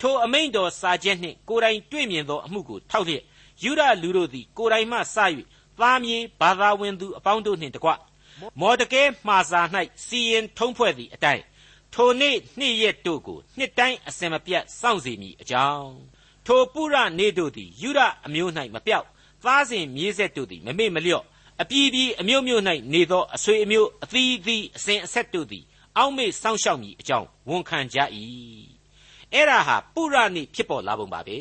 [0.00, 3.22] ထိုအမိန့်တော်စာချက်နှင့်ကိုယ်တိုင်တွေ့မြင်သောအမှုကိုထောက်လျက်
[3.62, 5.00] ယူဒလူတို့သည်ကိုယ်တိုင်မှစ၍
[5.80, 7.90] သားမြေဘာသာဝင်သူအပေါင်းတို့နှင့်တကွ
[8.60, 9.60] မော်ဒကဲမှာစာ၌
[10.06, 11.44] စီရင်ထုံးဖွဲ့သည့်အတိုင်း
[11.94, 15.94] ထိုနေ့နှစ်ရက်တို့ကိုနှစ်တိုင်းအစင်မပြတ်စောင့်စီမိအကြောင်း
[16.46, 19.06] ထိုပုရနေ့တို့သည်ယူဒအမျိုး၌မပြောက်
[19.44, 21.24] သားစဉ်မြေးဆက်တို့သည်မမေ့မလျော့
[21.62, 22.62] အပြည်ပြည်အမျိုးမျိုး၌
[22.92, 25.64] နေသောအဆွေအမျိုးအသီးသီးအစဉ်အဆက်တို့သည်
[25.96, 27.98] အောက်မေ့စောင့်ရှောက်မိအကြောင်းဝန်ခံကြ၏
[29.32, 31.38] အဲ့ဒါဟာပုရနေ့ဖြစ်ပေါ်လာပုံပါပဲ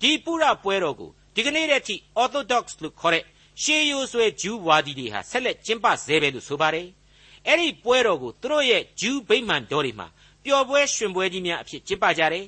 [0.00, 3.24] ဒီပုရပွဲတော်ကိုဒီကနေ့တည်းထိ Orthodox လို့ခေါ်တဲ့
[3.62, 6.88] ရှေးရိုးဆွဲဂျူးဝါဒီတွေဟာဆက်လက်ကျင်းပဆဲပဲလို့ဆိုပါတယ်
[7.46, 10.06] အဲ့ဒီပွဲတော်ကိုသူတို့ရဲ့ဂျူးဗိမာန်တော်တွေမှာ
[10.44, 12.46] ပျော်ပွဲရွှင်ပွဲကြီးများအဖြစ်ကျင်းပကြတယ်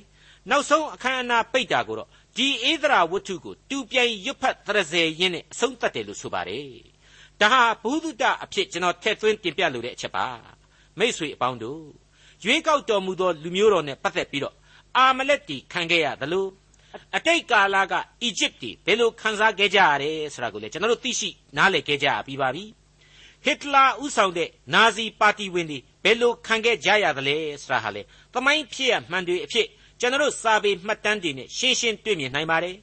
[0.49, 6.67] နောက်ဆုံးအခမ်းအနားပိတ်တာကိုတော့ ဒီဧဒရာဝတ္ထုကိုတူပြိုင်ရွတ်ဖတ်သရဇယ်ရင်းနဲ့အဆုံးသတ်တယ်လို့ဆိုပါတယ်
[7.41, 10.27] ဒါဟာဘုဒ္ဓတအဖြစ်ကျွန်တော်ထည့်သွင်းတင်ပြလိုတဲ့အချက်ပါ
[10.99, 11.83] မိษွေအပေါင်းတို့
[12.43, 14.55] ရွေးကောက်တော်မူသောလူမျိုးတော်နဲ့ပတ်သက်ပြီးတော့
[14.97, 16.45] အာမလက်တီခံခဲ့ရသလို
[17.15, 22.65] အတိတ်ကာလကအီဂျစ်တီဘယ်လိုခံစားခဲ့ကြရတယ်ဆိုတာကိုလည်းကျွန်တော်တို့သိရှိနားလည်ခဲ့ကြပြီးပါပြီ
[23.45, 28.01] ဟစ်တလာဥဆောင်တဲ့နာဇီပါတီဝင်တွေဘယ်လိုခံခဲ့ကြရသလဲဆိုတာဟာလေ
[28.33, 29.67] သမိုင်းဖြစ်ရမှန်တွေအဖြစ်
[29.99, 32.75] ကျွန်တော်တို့စာပေမှတ်တမ်းတွေနဲ့ရှင်းရှင်းတွေ့မြင်နိုင်ပါတယ်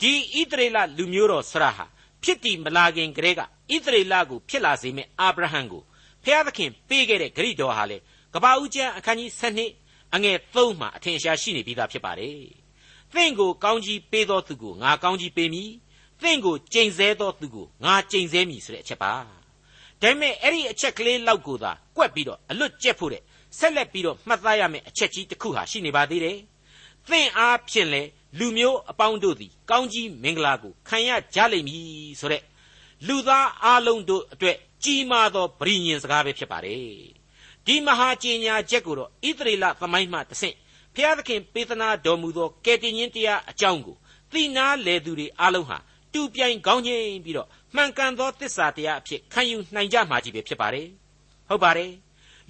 [0.00, 1.86] ဒီဣသရေလလူမျိုးတော်ဆရာဟာ
[2.22, 3.44] ဖြစ်တည်မလာခင်ကတည်းကဣ
[3.84, 5.82] သရေလကိုဖြစ်လာစေမယ့်အာဗြဟံကို
[6.24, 7.98] ဖျားသခင်ပေးခဲ့တဲ့ဂရိတော်ဟာလေ
[8.34, 9.30] ကပ္ပဦးကျမ်းအခန်းကြီး
[9.72, 12.40] 7အငယ်3မှာအထင်ရှားရှိနေပြီးသားဖြစ်ပါတယ်။
[13.14, 15.70] သင်ကိုကောင်းကြီးပေးသောသူကိုငါကောင်းကြီးပေးမည်။
[16.22, 19.12] သင်ကိုကြိမ်ဆဲသောသူကိုငါကြိမ်ဆဲမည်ဆိုတဲ့အချက်ပါ။
[20.02, 23.22] ဒါပေမဲ့အဲ့ဒီအချက်ကလေးလောက်ကိုသာကွက်ပြီးတော့အလွတ်ကျက်ဖို့တဲ့
[23.58, 26.38] ဆက်လက်ပြီးတော့မှတ်သားရမယ့်အချက်ကြီးတစ်ခုဟာရှိနေပါသေးတယ်။
[27.08, 28.02] သင်အားဖြင့်လေ
[28.38, 31.84] လူမျိုးအပေါင်းတို့သည်ကောင်းကြီးမင်္ဂလာကိုခံရကြလိမ့်မည်
[32.20, 32.42] ဆိုတဲ့
[33.06, 36.82] လူသားအလုံးတို့အတွက်ကြီးမားသောဗြိညင်စကားပဲဖြစ်ပါတယ်
[37.66, 40.56] ဒီမဟာကြေညာချက်ကိုတော့ဣသရေလသမိုင်းမှတဆင့်
[40.94, 43.96] ဖျားသခင်ပေးသနာတော်မူသောကယ်တင်ရှင်တရားအကြောင်းကို
[44.32, 45.78] သိနာလေသူတွေအလုံးဟာ
[46.12, 50.88] တူပြိုင်ကောင်းချင်းပြီးတော့မှန်ကန်သောတစ္ဆာတရားအဖြစ်ခံယူနိုင်ကြမှာကြီးပဲဖြစ်ပါတယ်
[51.48, 51.90] ဟုတ်ပါတယ်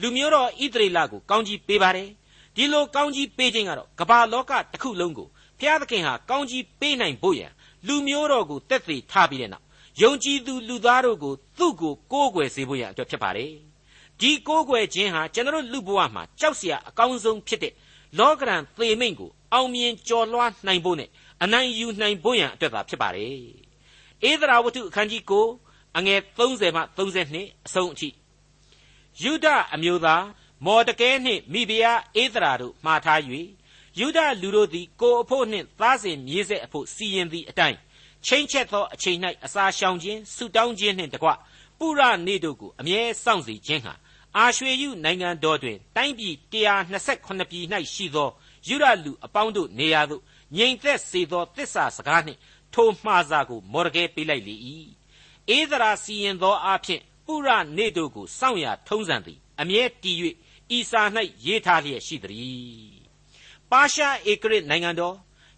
[0.01, 2.09] လူမျိုးတော်ဣသရေလကိုကောင်းကြီးပေးပါတယ်
[2.57, 7.53] ဒီလိုကောင်းကြီးပေးခြင်းကတော့ကမ္ဘာလောကတစ်ခုလုံးကိုဘုရားသခင်ဟာကောင်းကြီးပေးနိုင်ဖို့ရန်
[7.87, 9.65] လူမျိုးတော်ကိုတက်သေးထားပြီးတဲ့နောက်
[10.03, 13.53] ယုံကြည်သူလူသားတို့ကိုသူ့ကိုကိုးကွယ်စေဖို့ရန်အတွက်ဖြစ်ပါတယ်
[14.21, 17.73] ဒီကိုးကွယ်ခြင်းဟာကျွန်တော်လူဘဝမှာကြောက်စရာအကောင်းဆုံးဖြစ်တဲ့
[18.19, 21.09] လောကရန်သေမိန်ကိုအောင်မြင်ကျော်လွှားနိုင်ဖို့နဲ့
[21.43, 23.31] အနိုင်ယူနိုင်ဖို့ရန်အတွက်သာဖြစ်ပါတယ်
[24.29, 25.23] ဧဒရာဝတ္ထုအခန်းကြီး
[25.61, 28.09] 9အငယ်30မှ32အဆုံးအထိ
[29.23, 30.25] ယုဒအမျိုးသား
[30.65, 33.21] မော်တကဲနှင့်မိဖုရားဧဒရာတို့မှားထား၍
[33.99, 37.79] ယုဒလူတို့သည်ကိုအဖို့နှင့်သားစဉ်မြေးဆက်အဖို့စီရင်သည့်အတိုင်း
[38.27, 41.29] ချိန်ချက်သောအချိန်၌အစာရှောင်ခြင်းဆုတောင်းခြင်းနှင့်တကွ
[41.79, 43.95] ပုရနေ့တို့ကိုအမြဲစောင့်စီခြင်းဟာ
[44.37, 46.35] အာရွှေယုနိုင်ငံတော်တွင်တိုင်းပြည်
[46.93, 48.31] 128ပြည်၌ရှိသော
[48.69, 50.23] ယူရလူအပေါင်းတို့နေရာသို့
[50.57, 52.39] ငြိမ်သက်စေသောတစ္ဆာစကားနှင့်
[52.75, 54.55] ထိုမှားစာကိုမော်ဒကဲပေးလိုက်လေ၏
[55.57, 60.17] ဧဒရာစီရင်သောအဖြစ် ပုရနေ့တို့ကိုစောင့်ရထုံးစံသည် အမြဲတည်၍
[60.77, 61.03] ဤစာ၌
[61.47, 62.99] ရေးထားလျက်ရှိသည်
[63.71, 65.15] ပါရှားဧကရစ်နိုင်ငံတော်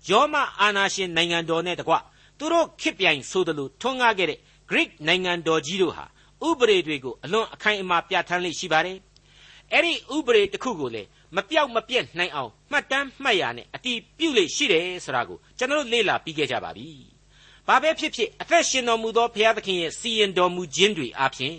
[0.09, 1.94] ယောမအာနာရှင်နိုင်ငံတော်နဲ့တကွ
[2.38, 4.38] သူတို့ခစ်ပြိုင်ဆိုသလိုထွန်းကားခဲ့တဲ့
[4.70, 6.04] Greek နိုင်ငံတော်ကြီးတို့ဟာ
[6.48, 8.98] ဥပဒေတွေကိုအလွန်အခိုင်အမာပြဋ္ဌာန်းလိရှိပါတယ်။
[9.72, 11.02] အဲ့ဒီဥပဒေတစ်ခုကိုလေ
[11.37, 16.88] မပြောက်မပြက်နိုင်အောင်မှတ်တမ်းမှတ်ရနဲ့အတီးပြုတ်လိရှိတယ်ဆိုတာကိုကျွန်တော်လေ့လာပြီးခဲ့ကြပါပြီ။
[17.67, 21.58] ဘာပဲဖြစ်ဖြစ်အသက်ရှင်တော်မူသောဘုရားသခင်ရဲ့စီရင်တော်မူခြင်းတွေအပြင်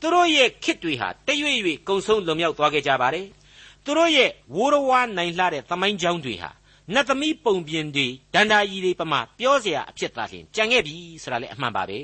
[0.00, 3.26] သူတို့ရဲ့ခစ်တွေဟာတရွေ့ရွေ့ကုံဆုံးလွန်မြောက်သွားခဲ့ကြပါတယ်။
[3.84, 6.50] သူတို့ရဲ့ဝိုးရဝါနိုင်လှတဲ့သမိုင်းကြောင်းတွေဟာ
[6.94, 12.00] နတ်သမီးပုံပြင်တွေဒန္တာကြီးတွေပမာပြောเสียအဖြစ်သားလျှင်ကြံခဲ့ပြီဆိုတာလည်းအမှန်ပါပဲ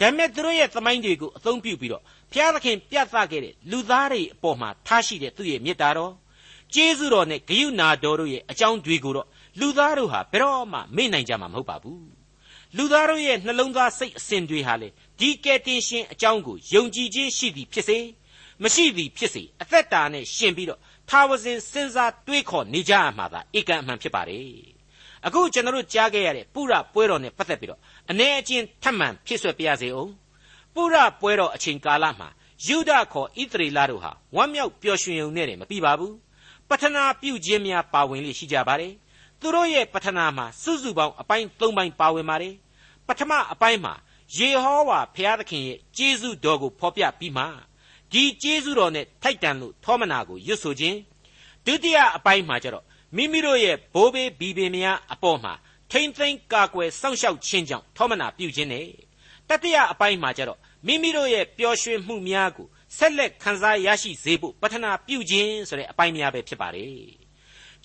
[0.00, 6.12] ဒါပေမဲ့သူတို့ရဲ့သမိုင်းတွေကိုအသုံးပြုပြီးတော့ဘုရားသခင်ပြသခဲ့တဲ့လူသားတွေအပေါ်မှာထားရှိတဲ့သူ့ရဲ့မေတ္တာတော်
[6.74, 9.26] ကျေးဇူးတော်နဲ့ဂရုဏာတော်တို့ရဲ့အကြောင်းတွေကိုတော့
[9.60, 12.13] လူသားတို့ဟာဘယ်တော့မှမေ့နိုင်ကြမှာမဟုတ်ပါဘူး
[12.77, 17.97] လူသားတို့ရဲ့နှလုံးသားစိတ်အစဉ်တွေဟာလေဒီကယ်တင်ရှင်အကြောင်းကိုယုံကြည်ခြင်းရှိသည်ဖြစ်စေ
[18.63, 24.47] မရှိသည်ဖြစ်စေအသက်တာနဲ့ရှင်ပြီးတော့ထာဝစဉ်စဉ်းစားတွေးခေါ်နေကြရမှာသာဧကန်အမှန်ဖြစ်ပါတယ်
[25.25, 27.79] အခုကျွန်တော်တို့ကြားခဲ့ရတဲ့ပုရပွဲတော်နဲ့ပတ်သက်ပြီးတော့
[28.11, 30.11] အ ਨੇ အချင်းထပ်မံဖြစ်ဆွဲပြရစေအောင်
[30.73, 32.29] ပုရပွဲတော်အချိန်ကာလမှာ
[32.65, 36.15] ယူဒခေါ်ဣသရေလတို့ဟာဝမ်းမြောက်ပျော်ရွှင်ုံနဲ့မပြီးပါဘူး
[36.69, 38.93] ပထနာပြုခြင်းများပါဝင်လိရှိကြပါတယ်
[39.39, 42.55] သူတို့ရဲ့ပထနာမှာစုစုပေါင်းအပိုင်း၃ပိုင်းပါဝင်ပါတယ်
[43.07, 43.93] ပထမအပိုင်းမှာ
[44.37, 47.43] ယေဟောဝါဘုရားသခင်ရဲ့ကျေးဇူးတော်ကိုဖော်ပြပြီးမှ
[48.11, 50.97] ဒီကျေးဇူးတော်နဲ့ထိုက်တန်လို့ထောမနာကိုရွတ်ဆိုခြင်း
[51.65, 55.53] ဒုတိယအပိုင်းမှာကျတော့မိမိတို့ရဲ့ဘိုးဘေးဘီဘင်များအပေါ်မှာ
[55.91, 58.87] ထိမ့်သိမ့်ကာကွယ်စောင့်ရှောက်ခြင်းကြောင့်ထောမနာပြုခြင်းနဲ့
[59.49, 67.25] တတိယအပိုင်းမှာကျတော့မိမိတို့ရဲ့ပျော်ရွှင်မှုများကိုဆက်လက်ခံစားရရှိစေဖို့ပထနာပြုခြင်းဆိုတဲ့အပိုင်းများပဲဖြစ်ပါတယ်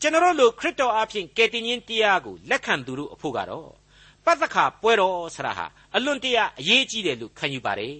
[0.01, 3.80] ကျွန်တော်တို့ခရစ်တော်အဖင်ကယ်တင်ရှင်တရားကိုလက်ခံသူတို့အဖို့ကတော့
[4.27, 7.97] ပသခါပွဲတော်ဆရာဟာအလွန်တရာအရေးကြီးတယ်လို့ခံယူပါတယ်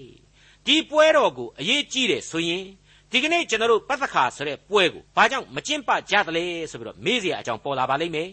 [0.67, 2.65] ဒီပွဲတော်ကိုအရေးကြီးတယ်ဆိုရင်
[3.11, 8.31] ဒီကနေ့ကျွန်တော်တို့ပသခါဆိုတဲ့ပွဲကိုဘာကြောင့်မကျင့်ပကြသလဲဆိုပြီးတော့မေးစရာအကြောင်းပေါ်လာပါလိမ့်မယ်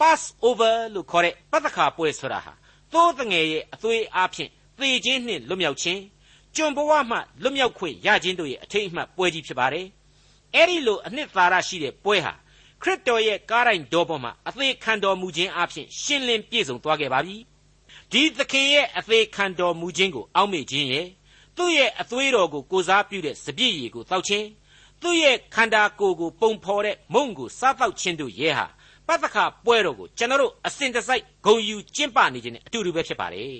[0.00, 2.52] pass over လို့ခေါ်တဲ့ပသခါပွဲဆိုတာဟာ
[2.92, 6.00] သိုးတငယ်ရဲ့အသွေးအားဖြင့်သေခြင်းနှင့်လွတ်မြောက်ခြင်း
[6.56, 9.86] ကျွန်ဘဝမှလွတ်မြောက်ခွင့်ရခြင်းတို့ရဲ့အထိတ်အမှတ်ပွဲကြီးဖြစ်ပါတယ်
[10.54, 12.32] အဲ့ဒီလိုအနှစ်သာရရှိတဲ့ပွဲဟာ
[12.82, 17.36] ခရစ်တော်ရဲ့ကားတိုင်းတော်ပေါ်မှာအသေးခံတော်မူခြင်းအပြင်ရှင်းလင်းပြည့်စုံသွားခဲ့ပါပြီ
[18.12, 21.06] ဒီသခင်ရဲ့အသေးခံတော်မူခြင်းကိုအောက်မေ့ခြင်းရဲ့
[21.56, 24.46] သူ့ရဲ့အသွေးတော်ကိုကိုစားပြုတဲ့စပြည့်ရည်ကိုတောက်ခြင်း
[25.02, 28.66] သူ့ရဲ့ခန္ဓာကိုယ်ကိုပုံဖော်တဲ့မုံကိုစားတောက်ခြင်းတို့ရဲ့ဟာ
[29.06, 33.50] ပတ္တခပွဲတော်ကိုကျွန်တော်တို့အစဉ်တစိုက်ဂုံယူကျင့်ပနေခြင်းနဲ့အတူတူပဲဖြစ်ပါတယ်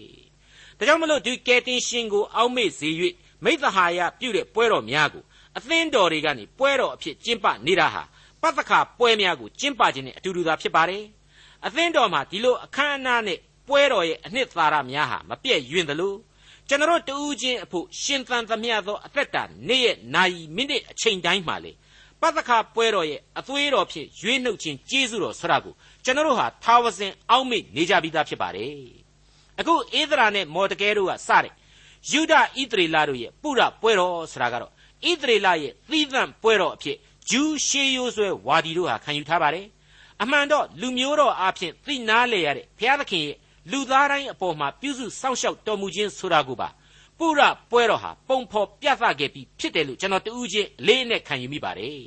[0.79, 2.89] ဒါကြောင့်မလို့ဒီကယ်တင်ရှင်ကိုအောက်မေ့စေ၍
[3.45, 5.23] မိသဟာယပြုတဲ့ပွဲတော်များကို
[5.57, 8.03] အသင်းတော်တွေကနေပွဲတော်အဖြစ်ကျင့်ပနေတာဟာ
[8.43, 11.05] ပတ္တခပွဲများကိုကျင့်ပခြင်းနဲ့အတူတူသာဖြစ်ပါတယ်။
[11.67, 16.15] အသင်းတော်မှာဒီလိုအခမ်းအနားနဲ့ပွဲတော်ရဲ့အနှစ်သာရများဟာမပြည့်ယွင်းသလို
[16.69, 21.73] ကျွန်တော်တူးချင်းအဖို့ရှင်သန်သမျှသောအသက်တာနေ့ရက်နာရီမိနစ်အချိန်တိုင်းမှာလေ
[22.21, 25.75] ပတ္တခပွဲတော်ရဲ့အသွေးတော်ဖြင့်ရွေးနှုတ်ခြင်းကျေးဇူးတော်ဆရာကို
[26.05, 28.75] ကျွန်တော်တို့ဟာထာဝစဉ်အောက်မေ့နေကြပြီးသားဖြစ်ပါတယ်။
[29.61, 31.53] အခုဧဒရာနဲ့မော်တကဲတို့ကစတဲ့
[32.11, 36.97] ယူဒဣသရေလတို့ရဲ့ပုရပွဲတော်ဆိုတာကတော့ဣသရေလရဲ့သီးသန့်ပွဲတော်အဖြစ်
[37.31, 39.67] ဂျူးရှေးရိုးဆွဲဝါဒီတို့ဟာခံယူထားပါတယ်
[40.23, 43.37] အမှန်တော့လူမျိုးတော်အဖြစ်သိနာလေရတဲ့ဘုရားသခင်ရဲ့
[43.71, 46.69] လူသားတိုင်းအပေါ်မှာပြုစုစောင့်ရှောက်တော်မူခြင်းဆိုတာကိုပါ
[47.19, 47.41] ပုရ
[47.71, 52.01] ပွဲတော်ဟာပုံဖော်ပြသခဲ့ပြီးဖြစ်တယ်လို့ကျွန်တော်တူးချင်းအလေးနဲ့ခံယူမိပါတယ်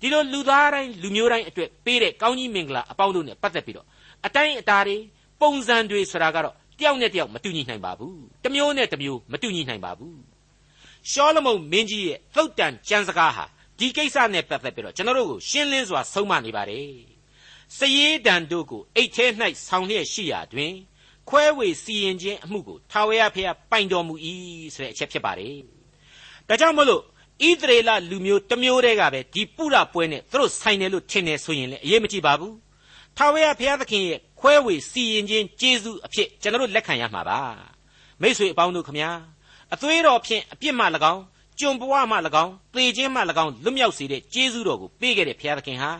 [0.00, 3.86] ဒီလိုလူသားတိုင်းလူမျိုးတိုင်းအတွက်ပေးတဲ့ကောင်းကြီးမင်္ဂလာအပေါင်းတို့နဲ့ပတ်သက်ပြီးတော့
[4.26, 4.96] အတိုင်းအတာတွေ
[5.40, 10.18] ပုံစံတွေဆိုတာကတော့တယောက်နဲ့တယောက်မတူညီနိုင်ပါဘူးတစ်မျိုးနဲ့တစ်မျိုးမတူညီနိုင်ပါဘူး
[11.10, 13.44] ရှောလမုန်မင်းကြီးရဲ့သုတ်တန်ကျမ်းစကားဟာ
[13.78, 16.90] ဒီကိစ္စနဲ့ပတ်သက်ပြီးတော့ကျွန်တော်တို့ကိုရှင်းလင်းစွာဆုံးမနေပါတယ်။
[17.76, 19.26] စည်ရည်တန်တို့ကိုအိတ်ထဲ၌
[19.66, 20.72] ဆောင်းလျက်ရှိရာတွင်
[21.28, 24.14] ခွဲဝေစီရင်ခြင်းအမှုကိုထာဝရဘုရားပိုင်တော်မူ၏
[24.74, 25.56] ဆိုတဲ့အချက်ဖြစ်ပါတယ်။
[26.48, 27.02] ဒါကြောင့်မလို့
[27.48, 32.52] ဣသရေလလူမျိုးတစ်မျိုးတည်းကပဲဒီပုရပွဲနဲ့သူတို့ဆိုင်တယ်လို့ထင်တယ်ဆိုရင်လည်းအရေးမကြီးပါဘူး။
[33.16, 37.40] ထာဝရဘုရားသခင်ရဲ့ခွဲဝေစီရင်ခြင်းကျေးဇူးအဖြစ်ကျွန်တော်တို့လက်ခံရမှာပါ။
[38.20, 39.10] မိတ်ဆွေအပေါင်းတို့ခမညာ
[39.74, 41.22] အသွေးတော်ဖြင့်အပြစ်မှ၎င်း
[41.60, 45.90] ကျွန်ဘဝမှ၎င်းသေခြင်းမှ၎င်းလွတ်မြောက်စေတဲ့ကျေးဇူးတော်ကိုပေးခဲ့တဲ့ဘုရားသခင်ဟာ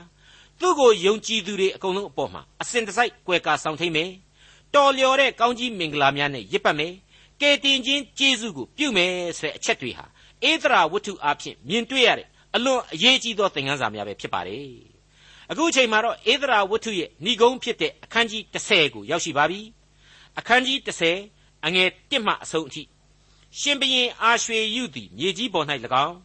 [0.60, 4.10] သူ့ကိုယုံကြည်သူတွေအကုန်လုံးအပေါ်မှာအစဉ်တစိုက်ကွယ်ကာဆောင်ထိန်မယ်
[4.74, 6.92] တော်လျော်တဲ့ကောင်းကြီးမင်္ဂလာများနဲ့ရစ်ပတ်မယ်
[7.40, 10.04] ကယ်တင်ခြင်းကျေးဇူးကိုပြုမယ်ဆိုတဲ့အချက်တွေဟာ
[10.50, 14.66] ဧသရာဝတ္ထုအဖြစ်မြင်တွေ့ရတဲ့အလွန်အရေးကြီးသောသင်ခန်းစာများပဲဖြစ်ပါတယ်
[15.50, 19.60] အခုအချိန်မှာတော့ဧသရာဝတ္ထုရဲ့ဏိဂုံးဖြစ်တဲ့အခန်းကြီး30ကိုရောက်ရှိပါပြီ
[20.38, 20.78] အခန်းကြီး
[21.22, 22.82] 30အငယ်1မှအဆုံးအထိ
[23.60, 25.66] ရှင်ဘရင်အာရွှေယုသည်မြေကြီးပေါ်၌၎
[26.06, 26.16] င်း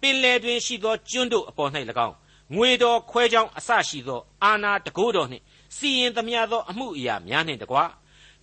[0.00, 1.70] ပင်လယ်တွင်ရှိသောကျွန်းတို့အပေါ်၌၎
[2.06, 2.14] င်း
[2.54, 5.44] ငွေတော်ခွဲကြောင်းအစရှိသော အာနာတကိုးတော်နှင့်
[5.76, 7.76] စီရင်သမျှသောအမှုအရာများနှင့်တကွ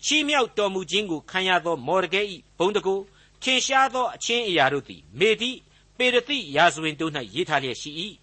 [0.03, 2.21] ချီးမြှောက်တော်မူခြင်းကိုခံရသောမော်ဒကဲ၏
[2.57, 3.03] ဘုံတကိုး
[3.41, 5.51] ထင်ရှားသောအချင်းအရာတို့သည်မေတိ
[5.97, 7.91] ပေရတိရာဇဝင်တို့၌ရေးထားလျက်ရှိ၏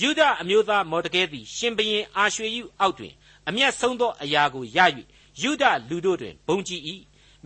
[0.00, 3.12] ယုဒအမျိုးသားမော်ဒကဲသည်ရှင်ဘရင်အာရွှေယုအောက်တွင်
[3.48, 4.78] အမျက်ဆုံးသောအရာကိုရ၍
[5.42, 6.82] ယုဒလူတို့တွင်ဘုံကြည်၏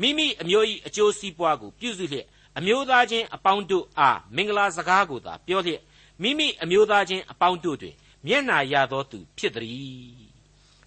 [0.00, 2.26] မိမိအမျိုး၏အကျိုးစီးပွားကိုပြုစုလျက်
[2.58, 5.80] အမျိုးသားချင်းအပေါင်းတို့အားမင်္ဂလာစကားကိုသာပြောလျက်
[6.22, 7.94] မိမိအမျိုးသားချင်းအပေါင်းတို့တွင်
[8.26, 10.30] မျက်နာရသောသူဖြစ်သည်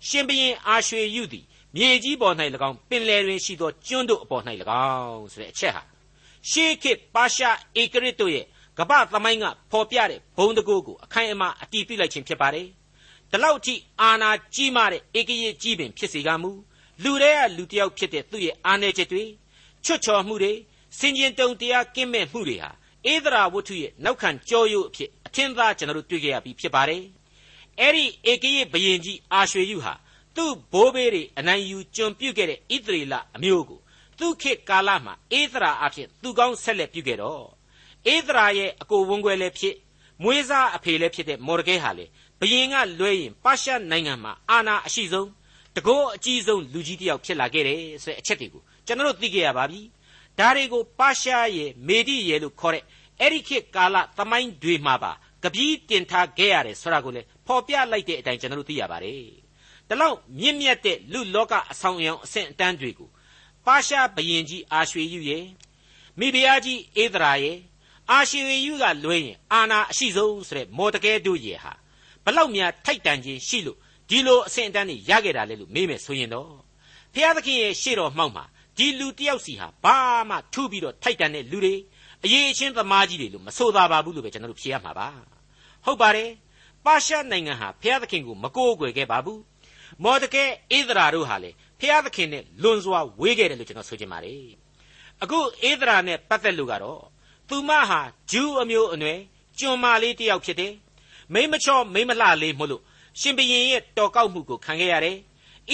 [0.08, 1.46] ရှင်ဘရင်အာရွှေယုသည်
[1.76, 2.36] မြေကြီးပေါ်၌၎
[2.70, 4.44] င်းပင်လယ်တွင်ရှိသောကျွန်းတို့အပေါ်၌၎
[4.88, 5.84] င်းဆိုတဲ့အချက်ဟာ
[6.50, 8.46] ရှေးခေတ်ပါရှားဧကရစ်တို့ရဲ့
[8.78, 12.68] ကပ္ပသမိုင်းကဖော်ပြတဲ့ဘုံတကိုးကိုအခိုင်အမာအတည်ပြုလိုက်ခြင်းဖြစ်ပါတယ်။
[13.32, 16.52] ဒီလောက်ထိအာနာကြီးမားတဲ့ဧကရစ်ကြီးပင်ဖြစ်စေကမူ
[17.04, 19.24] လူတွေကလူတစ်ယောက်ဖြစ်တဲ့သူ့ရဲ့အာနယ်ချက်တွေ
[19.86, 20.54] ချွတ်ချော်မှုတွေ
[20.98, 22.70] စင်ကျင်တုံတရားကင်းမဲ့မှုတွေဟာ
[23.12, 27.04] ဧဒရာဝတ္ထုရဲ့နောက်ခံကြောရိုးအဖြစ်အထင်သာကျွန်တော်တို့တွေ့ကြရပြီးဖြစ်ပါတယ်။
[27.80, 29.94] အဲ့ဒီဧကရေဘယင်ကြီးအာရွှေယုဟာ
[30.36, 33.80] သူ့ဘိုးဘေးတွေအနိုင်ယူကျွန်ပြုတ်ခဲ့တဲ့ဣသရေလအမျိုးကို
[34.20, 37.44] သူခေတ်ကာလမှာဧဒရာအဖြစ်သူကောင်းဆက်လက်ပြုခဲ့တော့
[38.14, 39.76] ဧဒရာရဲ့အကိုဝန်းခွဲလည်းဖြစ်
[40.24, 42.06] မွေးစားအဖေလည်းဖြစ်တဲ့မော်ဒကဲဟာလေ
[42.40, 45.30] ဘယင်ကလွဲရင်ပါရှားနိုင်ငံမှာအာဏာအရှိဆုံး
[45.76, 49.82] တကောအကြီးဆုံးလူကြီးတယောက်ဖြစ်လာခဲ့တယ်ဆိုတဲ့အချက်တွေကိုကျွန်တော်တို့သိခဲ့ရပါပြီ
[50.40, 52.84] ဒါတွေကိုပါရှားရဲ့မေဒီရဲ့လို့ခေါ်တဲ့
[53.20, 55.12] အဲ့ဒီခေတ်ကာလသမိုင်းတွေမှာပါ
[55.44, 59.24] ကပီးတင်ထားခဲ့ရတယ်ဆိုတာကိုလေဖော်ပြလိုက်တဲ့အတိုင်းကျွန်တော်တို့သိရပါတယ်
[59.90, 63.10] ဒါလောက်မြင့်မြတ်တဲ့လူလောကအဆောင်အယောင်အဆင့်အတန်းတွေကို
[63.66, 65.46] ပါရှားဘယင်ကြီးအာရွှေယုရဲ့
[66.20, 67.58] မိဖုရားကြီးဧဒရာရဲ့
[68.12, 71.74] အာရွှေယုကလွဲရင်အာနာအရှိဆုံးဆိုတဲ့မော်တကဲတို့ရဲ့ဟာ
[72.26, 73.78] ဘလောက်များထိုက်တန်ခြင်းရှိလို့
[74.10, 76.52] ဒီလိုအဆင့်အတန်းတွေရခဲ့တာလေလို့မေးမယ်ဆိုရင်တော့
[77.14, 78.44] ဖျားသခင်ရဲ့ရှေ့တော်မှောက်မှာ
[78.78, 79.98] ဒီလူတယောက်စီဟာဘာ
[80.30, 81.76] မှထူးပြီးတော့ထိုက်တန်တဲ့လူတွေ
[82.24, 85.08] အရေးအချင်းသမားကြီးတွေလို့မဆိုသာပါဘူးလို့ပဲကျွန်တော်တို့ဖြေရမှာပါ
[85.86, 86.30] ဟုတ်ပါတယ်
[86.86, 89.42] ဘပါရှားနိုင်ငံဟာဖျားသခင်ကိုမကိုးကွယ်ခဲ့ပါဘူး
[90.04, 90.44] မော်ဒကဲ
[90.78, 94.44] ဧဒရာတို့ဟာလေဖျားသခင်နဲ့လွန်စွာဝေးခဲ့တယ်လို့ကျွန်တော်ဆိုချင်ပါတယ်
[95.24, 97.02] အခုဧဒရာနဲ့ပတ်သက်လို့ကတော့
[97.50, 99.20] သူမဟာဂျူးအမျိုးအနွယ်
[99.60, 100.74] ကျွန်မလေးတယောက်ဖြစ်တယ်
[101.34, 102.84] မိမချောမိမလှလေးမို့လို့
[103.20, 105.18] ရှင်ဘရင်ရဲ့တော်ကောက်မှုကိုခံခဲ့ရတယ်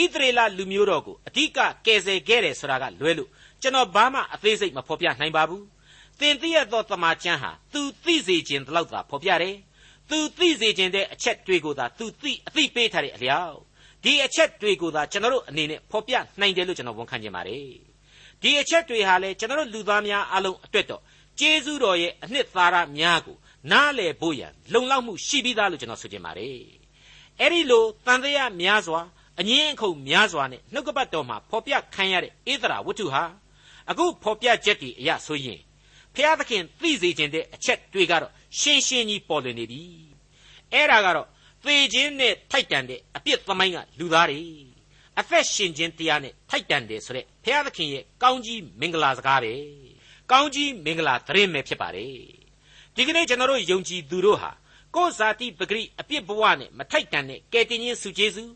[0.02, 3.30] ဣသရေလလူမျိုးတော်ကိုအဓိကကယ်ဆယ်ခဲ့တယ်ဆိုတာကလွဲလို့
[3.62, 5.66] ကျွန်တော်ဘာမှအသေးစိတ်မဖော်ပြနိုင်ပါဘူး
[6.20, 9.56] သင်သိရသောတမန်ကျမ်းဟာသူသိစေခြင်းတလောက်သာဖော်ပြတယ်
[10.10, 13.58] သူသိစေခြင်းတဲ့အချက်တွေကိုသာသူသိအသိပေးထားတဲ့အလျောက်
[14.04, 17.68] ဒီအချက်တွေကိုသာကျွန်တော်တို့အနေနဲ့ဖော်ပြနိုင်တယ်လို့ကျွန်တော်ဝန်ခံချင်ပါတယ်
[18.42, 21.02] ဒီအချက်တွေဟာလေကျွန်တော်တို့လူသားများအလုံးအတွက်တော့
[21.40, 23.38] ကျေးဇူးတော်ရဲ့အနှစ်သာရများကို
[23.72, 26.85] နားလည်ဖို့ရန်လုံလောက်မှုရှိပြီးသားလို့ကျွန်တော်ဆိုချင်ပါတယ်
[27.40, 29.02] အဲ့ဒီလိုတန်တရားများစွာ
[29.40, 33.24] အငင်းအခုများစွာနဲ့နှုတ်ကပတ်တော်မှာဖော်ပြခံရတဲ့ဧသရာဝတ္ထုဟာ
[33.90, 35.60] အခုဖော်ပြချက်တွေအရဆိုရင်
[36.16, 39.82] ဖျားသခင်သိစေခြင်းတဲ့အချက်တွေကတော့ရှင်းရှင်းကြီးပေါ်လွင်နေပြီ
[40.74, 41.28] အဲ့ဒါကတော့
[41.64, 44.42] သေခြင်းနဲ့ထိုက်တန်တဲ့အပြစ်သမိုင်းကလူသားတွေ
[45.20, 49.54] အသက်ရှင်ခြင်းတရားနဲ့ထိုက်တန်တယ်ဆိုတဲ့ဘုရားသခင်ရဲ့ကောင်းကြီးမင်္ဂလာစကားပဲ
[50.32, 52.14] ကောင်းကြီးမင်္ဂလာသတင်းပဲဖြစ်ပါတယ်
[52.96, 54.52] ဒီကနေ့ကျွန်တော်တို့ယုံကြည်သူတို့ဟာ
[54.96, 58.52] ကိုယ်ဇာတိပဂရိအပြစ်ဘဝနဲ့မထိုက်တန်တဲ့ကယ်တင်ရှင်စုကျေးဇူး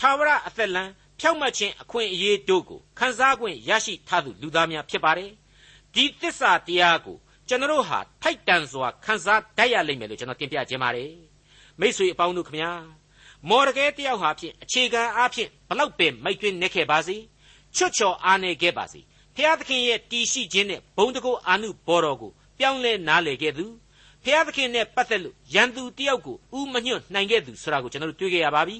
[0.00, 0.84] သာဝရအသက်လံ
[1.20, 5.30] ဖြောက်မှတ်ခြင်းအခွင့်အရေးတို့ကိုခန်းစား권ရရှိထားသူလူသားများဖြစ်ပါတယ်
[5.94, 7.16] ဒီသစ္စာတရားကို
[7.48, 11.12] ကျွန်တော်ဟာထိုက်တန်စွာခန်းစားတတ်ရလိမ့်မယ်လို့ကျွန်တော်တင်ပြခြင်းပါတယ်
[11.80, 12.70] မိษွေအပေါင်းတို့ခမညာ
[13.48, 17.16] မော်ရကဲတယောက်ဟာဖြင့်အခြေခံအားဖြင့်ဘလောက်ပင်မိုက်တွင်းနေခဲ့ပါစေ
[17.76, 19.00] ချွတ်ချော်အားနေခဲ့ပါစေ
[19.36, 23.66] ဖျားသခင်ရဲ့တီရှိခြင်းနဲ့ဘုံတကောအာနုဘော်တော်ကိုပြောင်းလဲနားလေခဲ့သူ
[24.24, 28.78] ဖျားသခင်နဲ့ပတ်သက်လို့ရန်သူတယောက်ကိုဥမညွတ်နိုင်ခဲ့သူဆိုတာကိုကျွန်တော်တို့တွေ့ခဲ့ရပါပြီ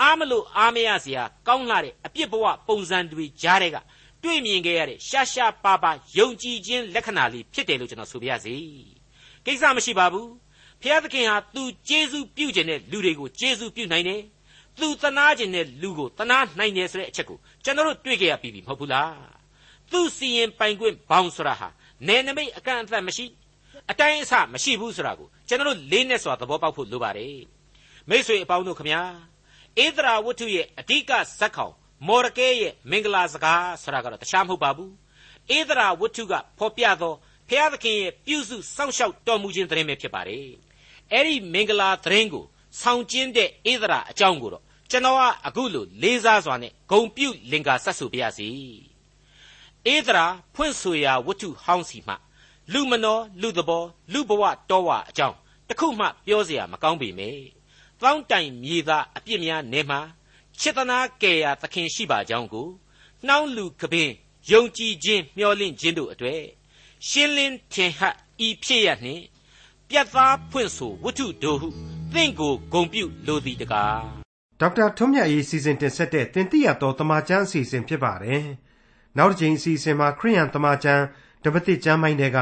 [0.00, 3.76] အားမလို့အားမရစရာကောင်းလာတဲ့အပြစ်ဘဝပုံစံတွေကြားတဲ့က
[4.24, 8.54] တွေ့မြင်ခဲ့ရတဲ့ရှားရှားပါပါယုံကြည်ခြင်းလက္ခဏာလေးဖြစ်တယ်လို့ကျွန်တော်ဆိုပြရစီ
[9.46, 10.30] ကိစ္စမရှိပါဘူး
[10.82, 14.22] ဖျားသခင်ဟာသူကျေးဇူးပြုခြင်းတဲ့လူတွေကိုကျေးဇူးပြုနိုင်တယ်
[14.78, 19.14] သူတနာခြင်းတဲ့လူကိုတနာနိုင်တယ်ဆိုတဲ့အချက်ကိုကျွန်တော်တို့တွေ့ကြရပြီမဟုတ်ဘူးလား
[19.92, 21.68] သူစီရင်ပိုင်ခွင့်ဘောင်ဆိုတာဟာ
[22.06, 23.24] နယ်နိမိတ်အကန့်အသတ်မရှိ
[23.90, 27.38] အတိုင်းအဆမရှိဘူးဆိုတာကိုကျွန်တော်တို့လေးနဲ့စွာသဘောပေါက်ဖို့လိုပါတယ်
[28.08, 29.02] မိ쇠အပေါင်းတို့ခမညာ
[29.84, 31.74] ဧဒရာဝတ္ထုရဲ့အဓိကဇက်ခေါင်
[32.06, 34.92] မော်ရကဲရဲ့မင်္ဂလာစကားဆိုတာကတော့တခြားမဟုတ်ပါဘူး
[35.56, 37.14] ဧဒရာဝတ္ထုကဖော်ပြသော
[37.48, 40.48] ဖျားသခင်ရဲ့ပြုစုစောင့်ရှောက်တော်မူခြင်းသတင်းပဲဖြစ်ပါတယ်
[41.12, 42.44] အဲ့ဒီမင်္ဂလာသတင်းကို
[42.80, 48.48] ဆောင်ကျင်းတဲ့ဧဒရာအကြောင်းကိုတော့ကျွန်တော်ကအခုလိုလေးစားစွာနဲ့ဂုံပြုလင်္ကာဆက်ဆိုပြရစီ
[49.94, 52.14] ဧဒရာဖွင့်ဆိုရာဝတ္ထုဟောင်းစီမှ
[52.73, 53.83] လူမနောလူသဘော
[54.13, 55.35] လူဘဝတောဝအကြောင်း
[55.67, 57.29] တခုမှပြောเสียမကောင်းပေမေ
[58.01, 59.99] တောင်းတိုင်မြေသားအပြစ်များနေမှာ
[60.59, 62.67] ချစ်သနာကယ်ရာသခင်ရှိပါကြောင်းကို
[63.27, 64.09] နှောင်းလူကပင်
[64.51, 66.43] ယုံကြည်ခြင်းမျှော်လင့်ခြင်းတို့အတွေ့
[67.07, 68.15] ရှင်းလင်းထင်ဟပ်
[68.47, 69.23] ဤဖြစ်ရနှင့်
[69.89, 71.67] ပြတ်သားဖွင့်ဆိုဝတ္ထုတို့ဟု
[72.13, 74.01] သင်ကိုဂုံပြုလိုသည်တကား
[74.59, 78.45] ဒေါက်တာထွန်းမြတ်ရေးစီစဉ်တင်ဆက်တဲ့တင်ပြတော်တမချန်းအစီအစဉ်ဖြစ်ပါတယ်
[79.17, 81.03] နောက်တစ်ချိန်အစီအစဉ်မှာခရိယန်တမချန်း
[81.44, 82.38] တပတိကျမ်းပိုင်းတွေက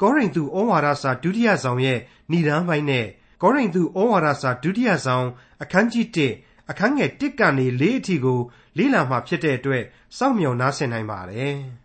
[0.00, 1.98] ကောရိန္သုဩဝါဒစာဒုတိယဆောင်ရဲ့
[2.30, 3.06] ဏိဒန်းပိုင်းနဲ့
[3.42, 5.26] ကောရိန္သုဩဝါဒစာဒုတိယဆောင်
[5.62, 6.06] အခန်းကြီး
[6.38, 8.38] 1အခန်းငယ်1ကနေ4အထိကို
[8.78, 9.84] လေ့လာမှဖြစ်တဲ့အတွက်
[10.16, 11.56] စောင့်မျှော်နားဆင်နိုင်ပါတယ်။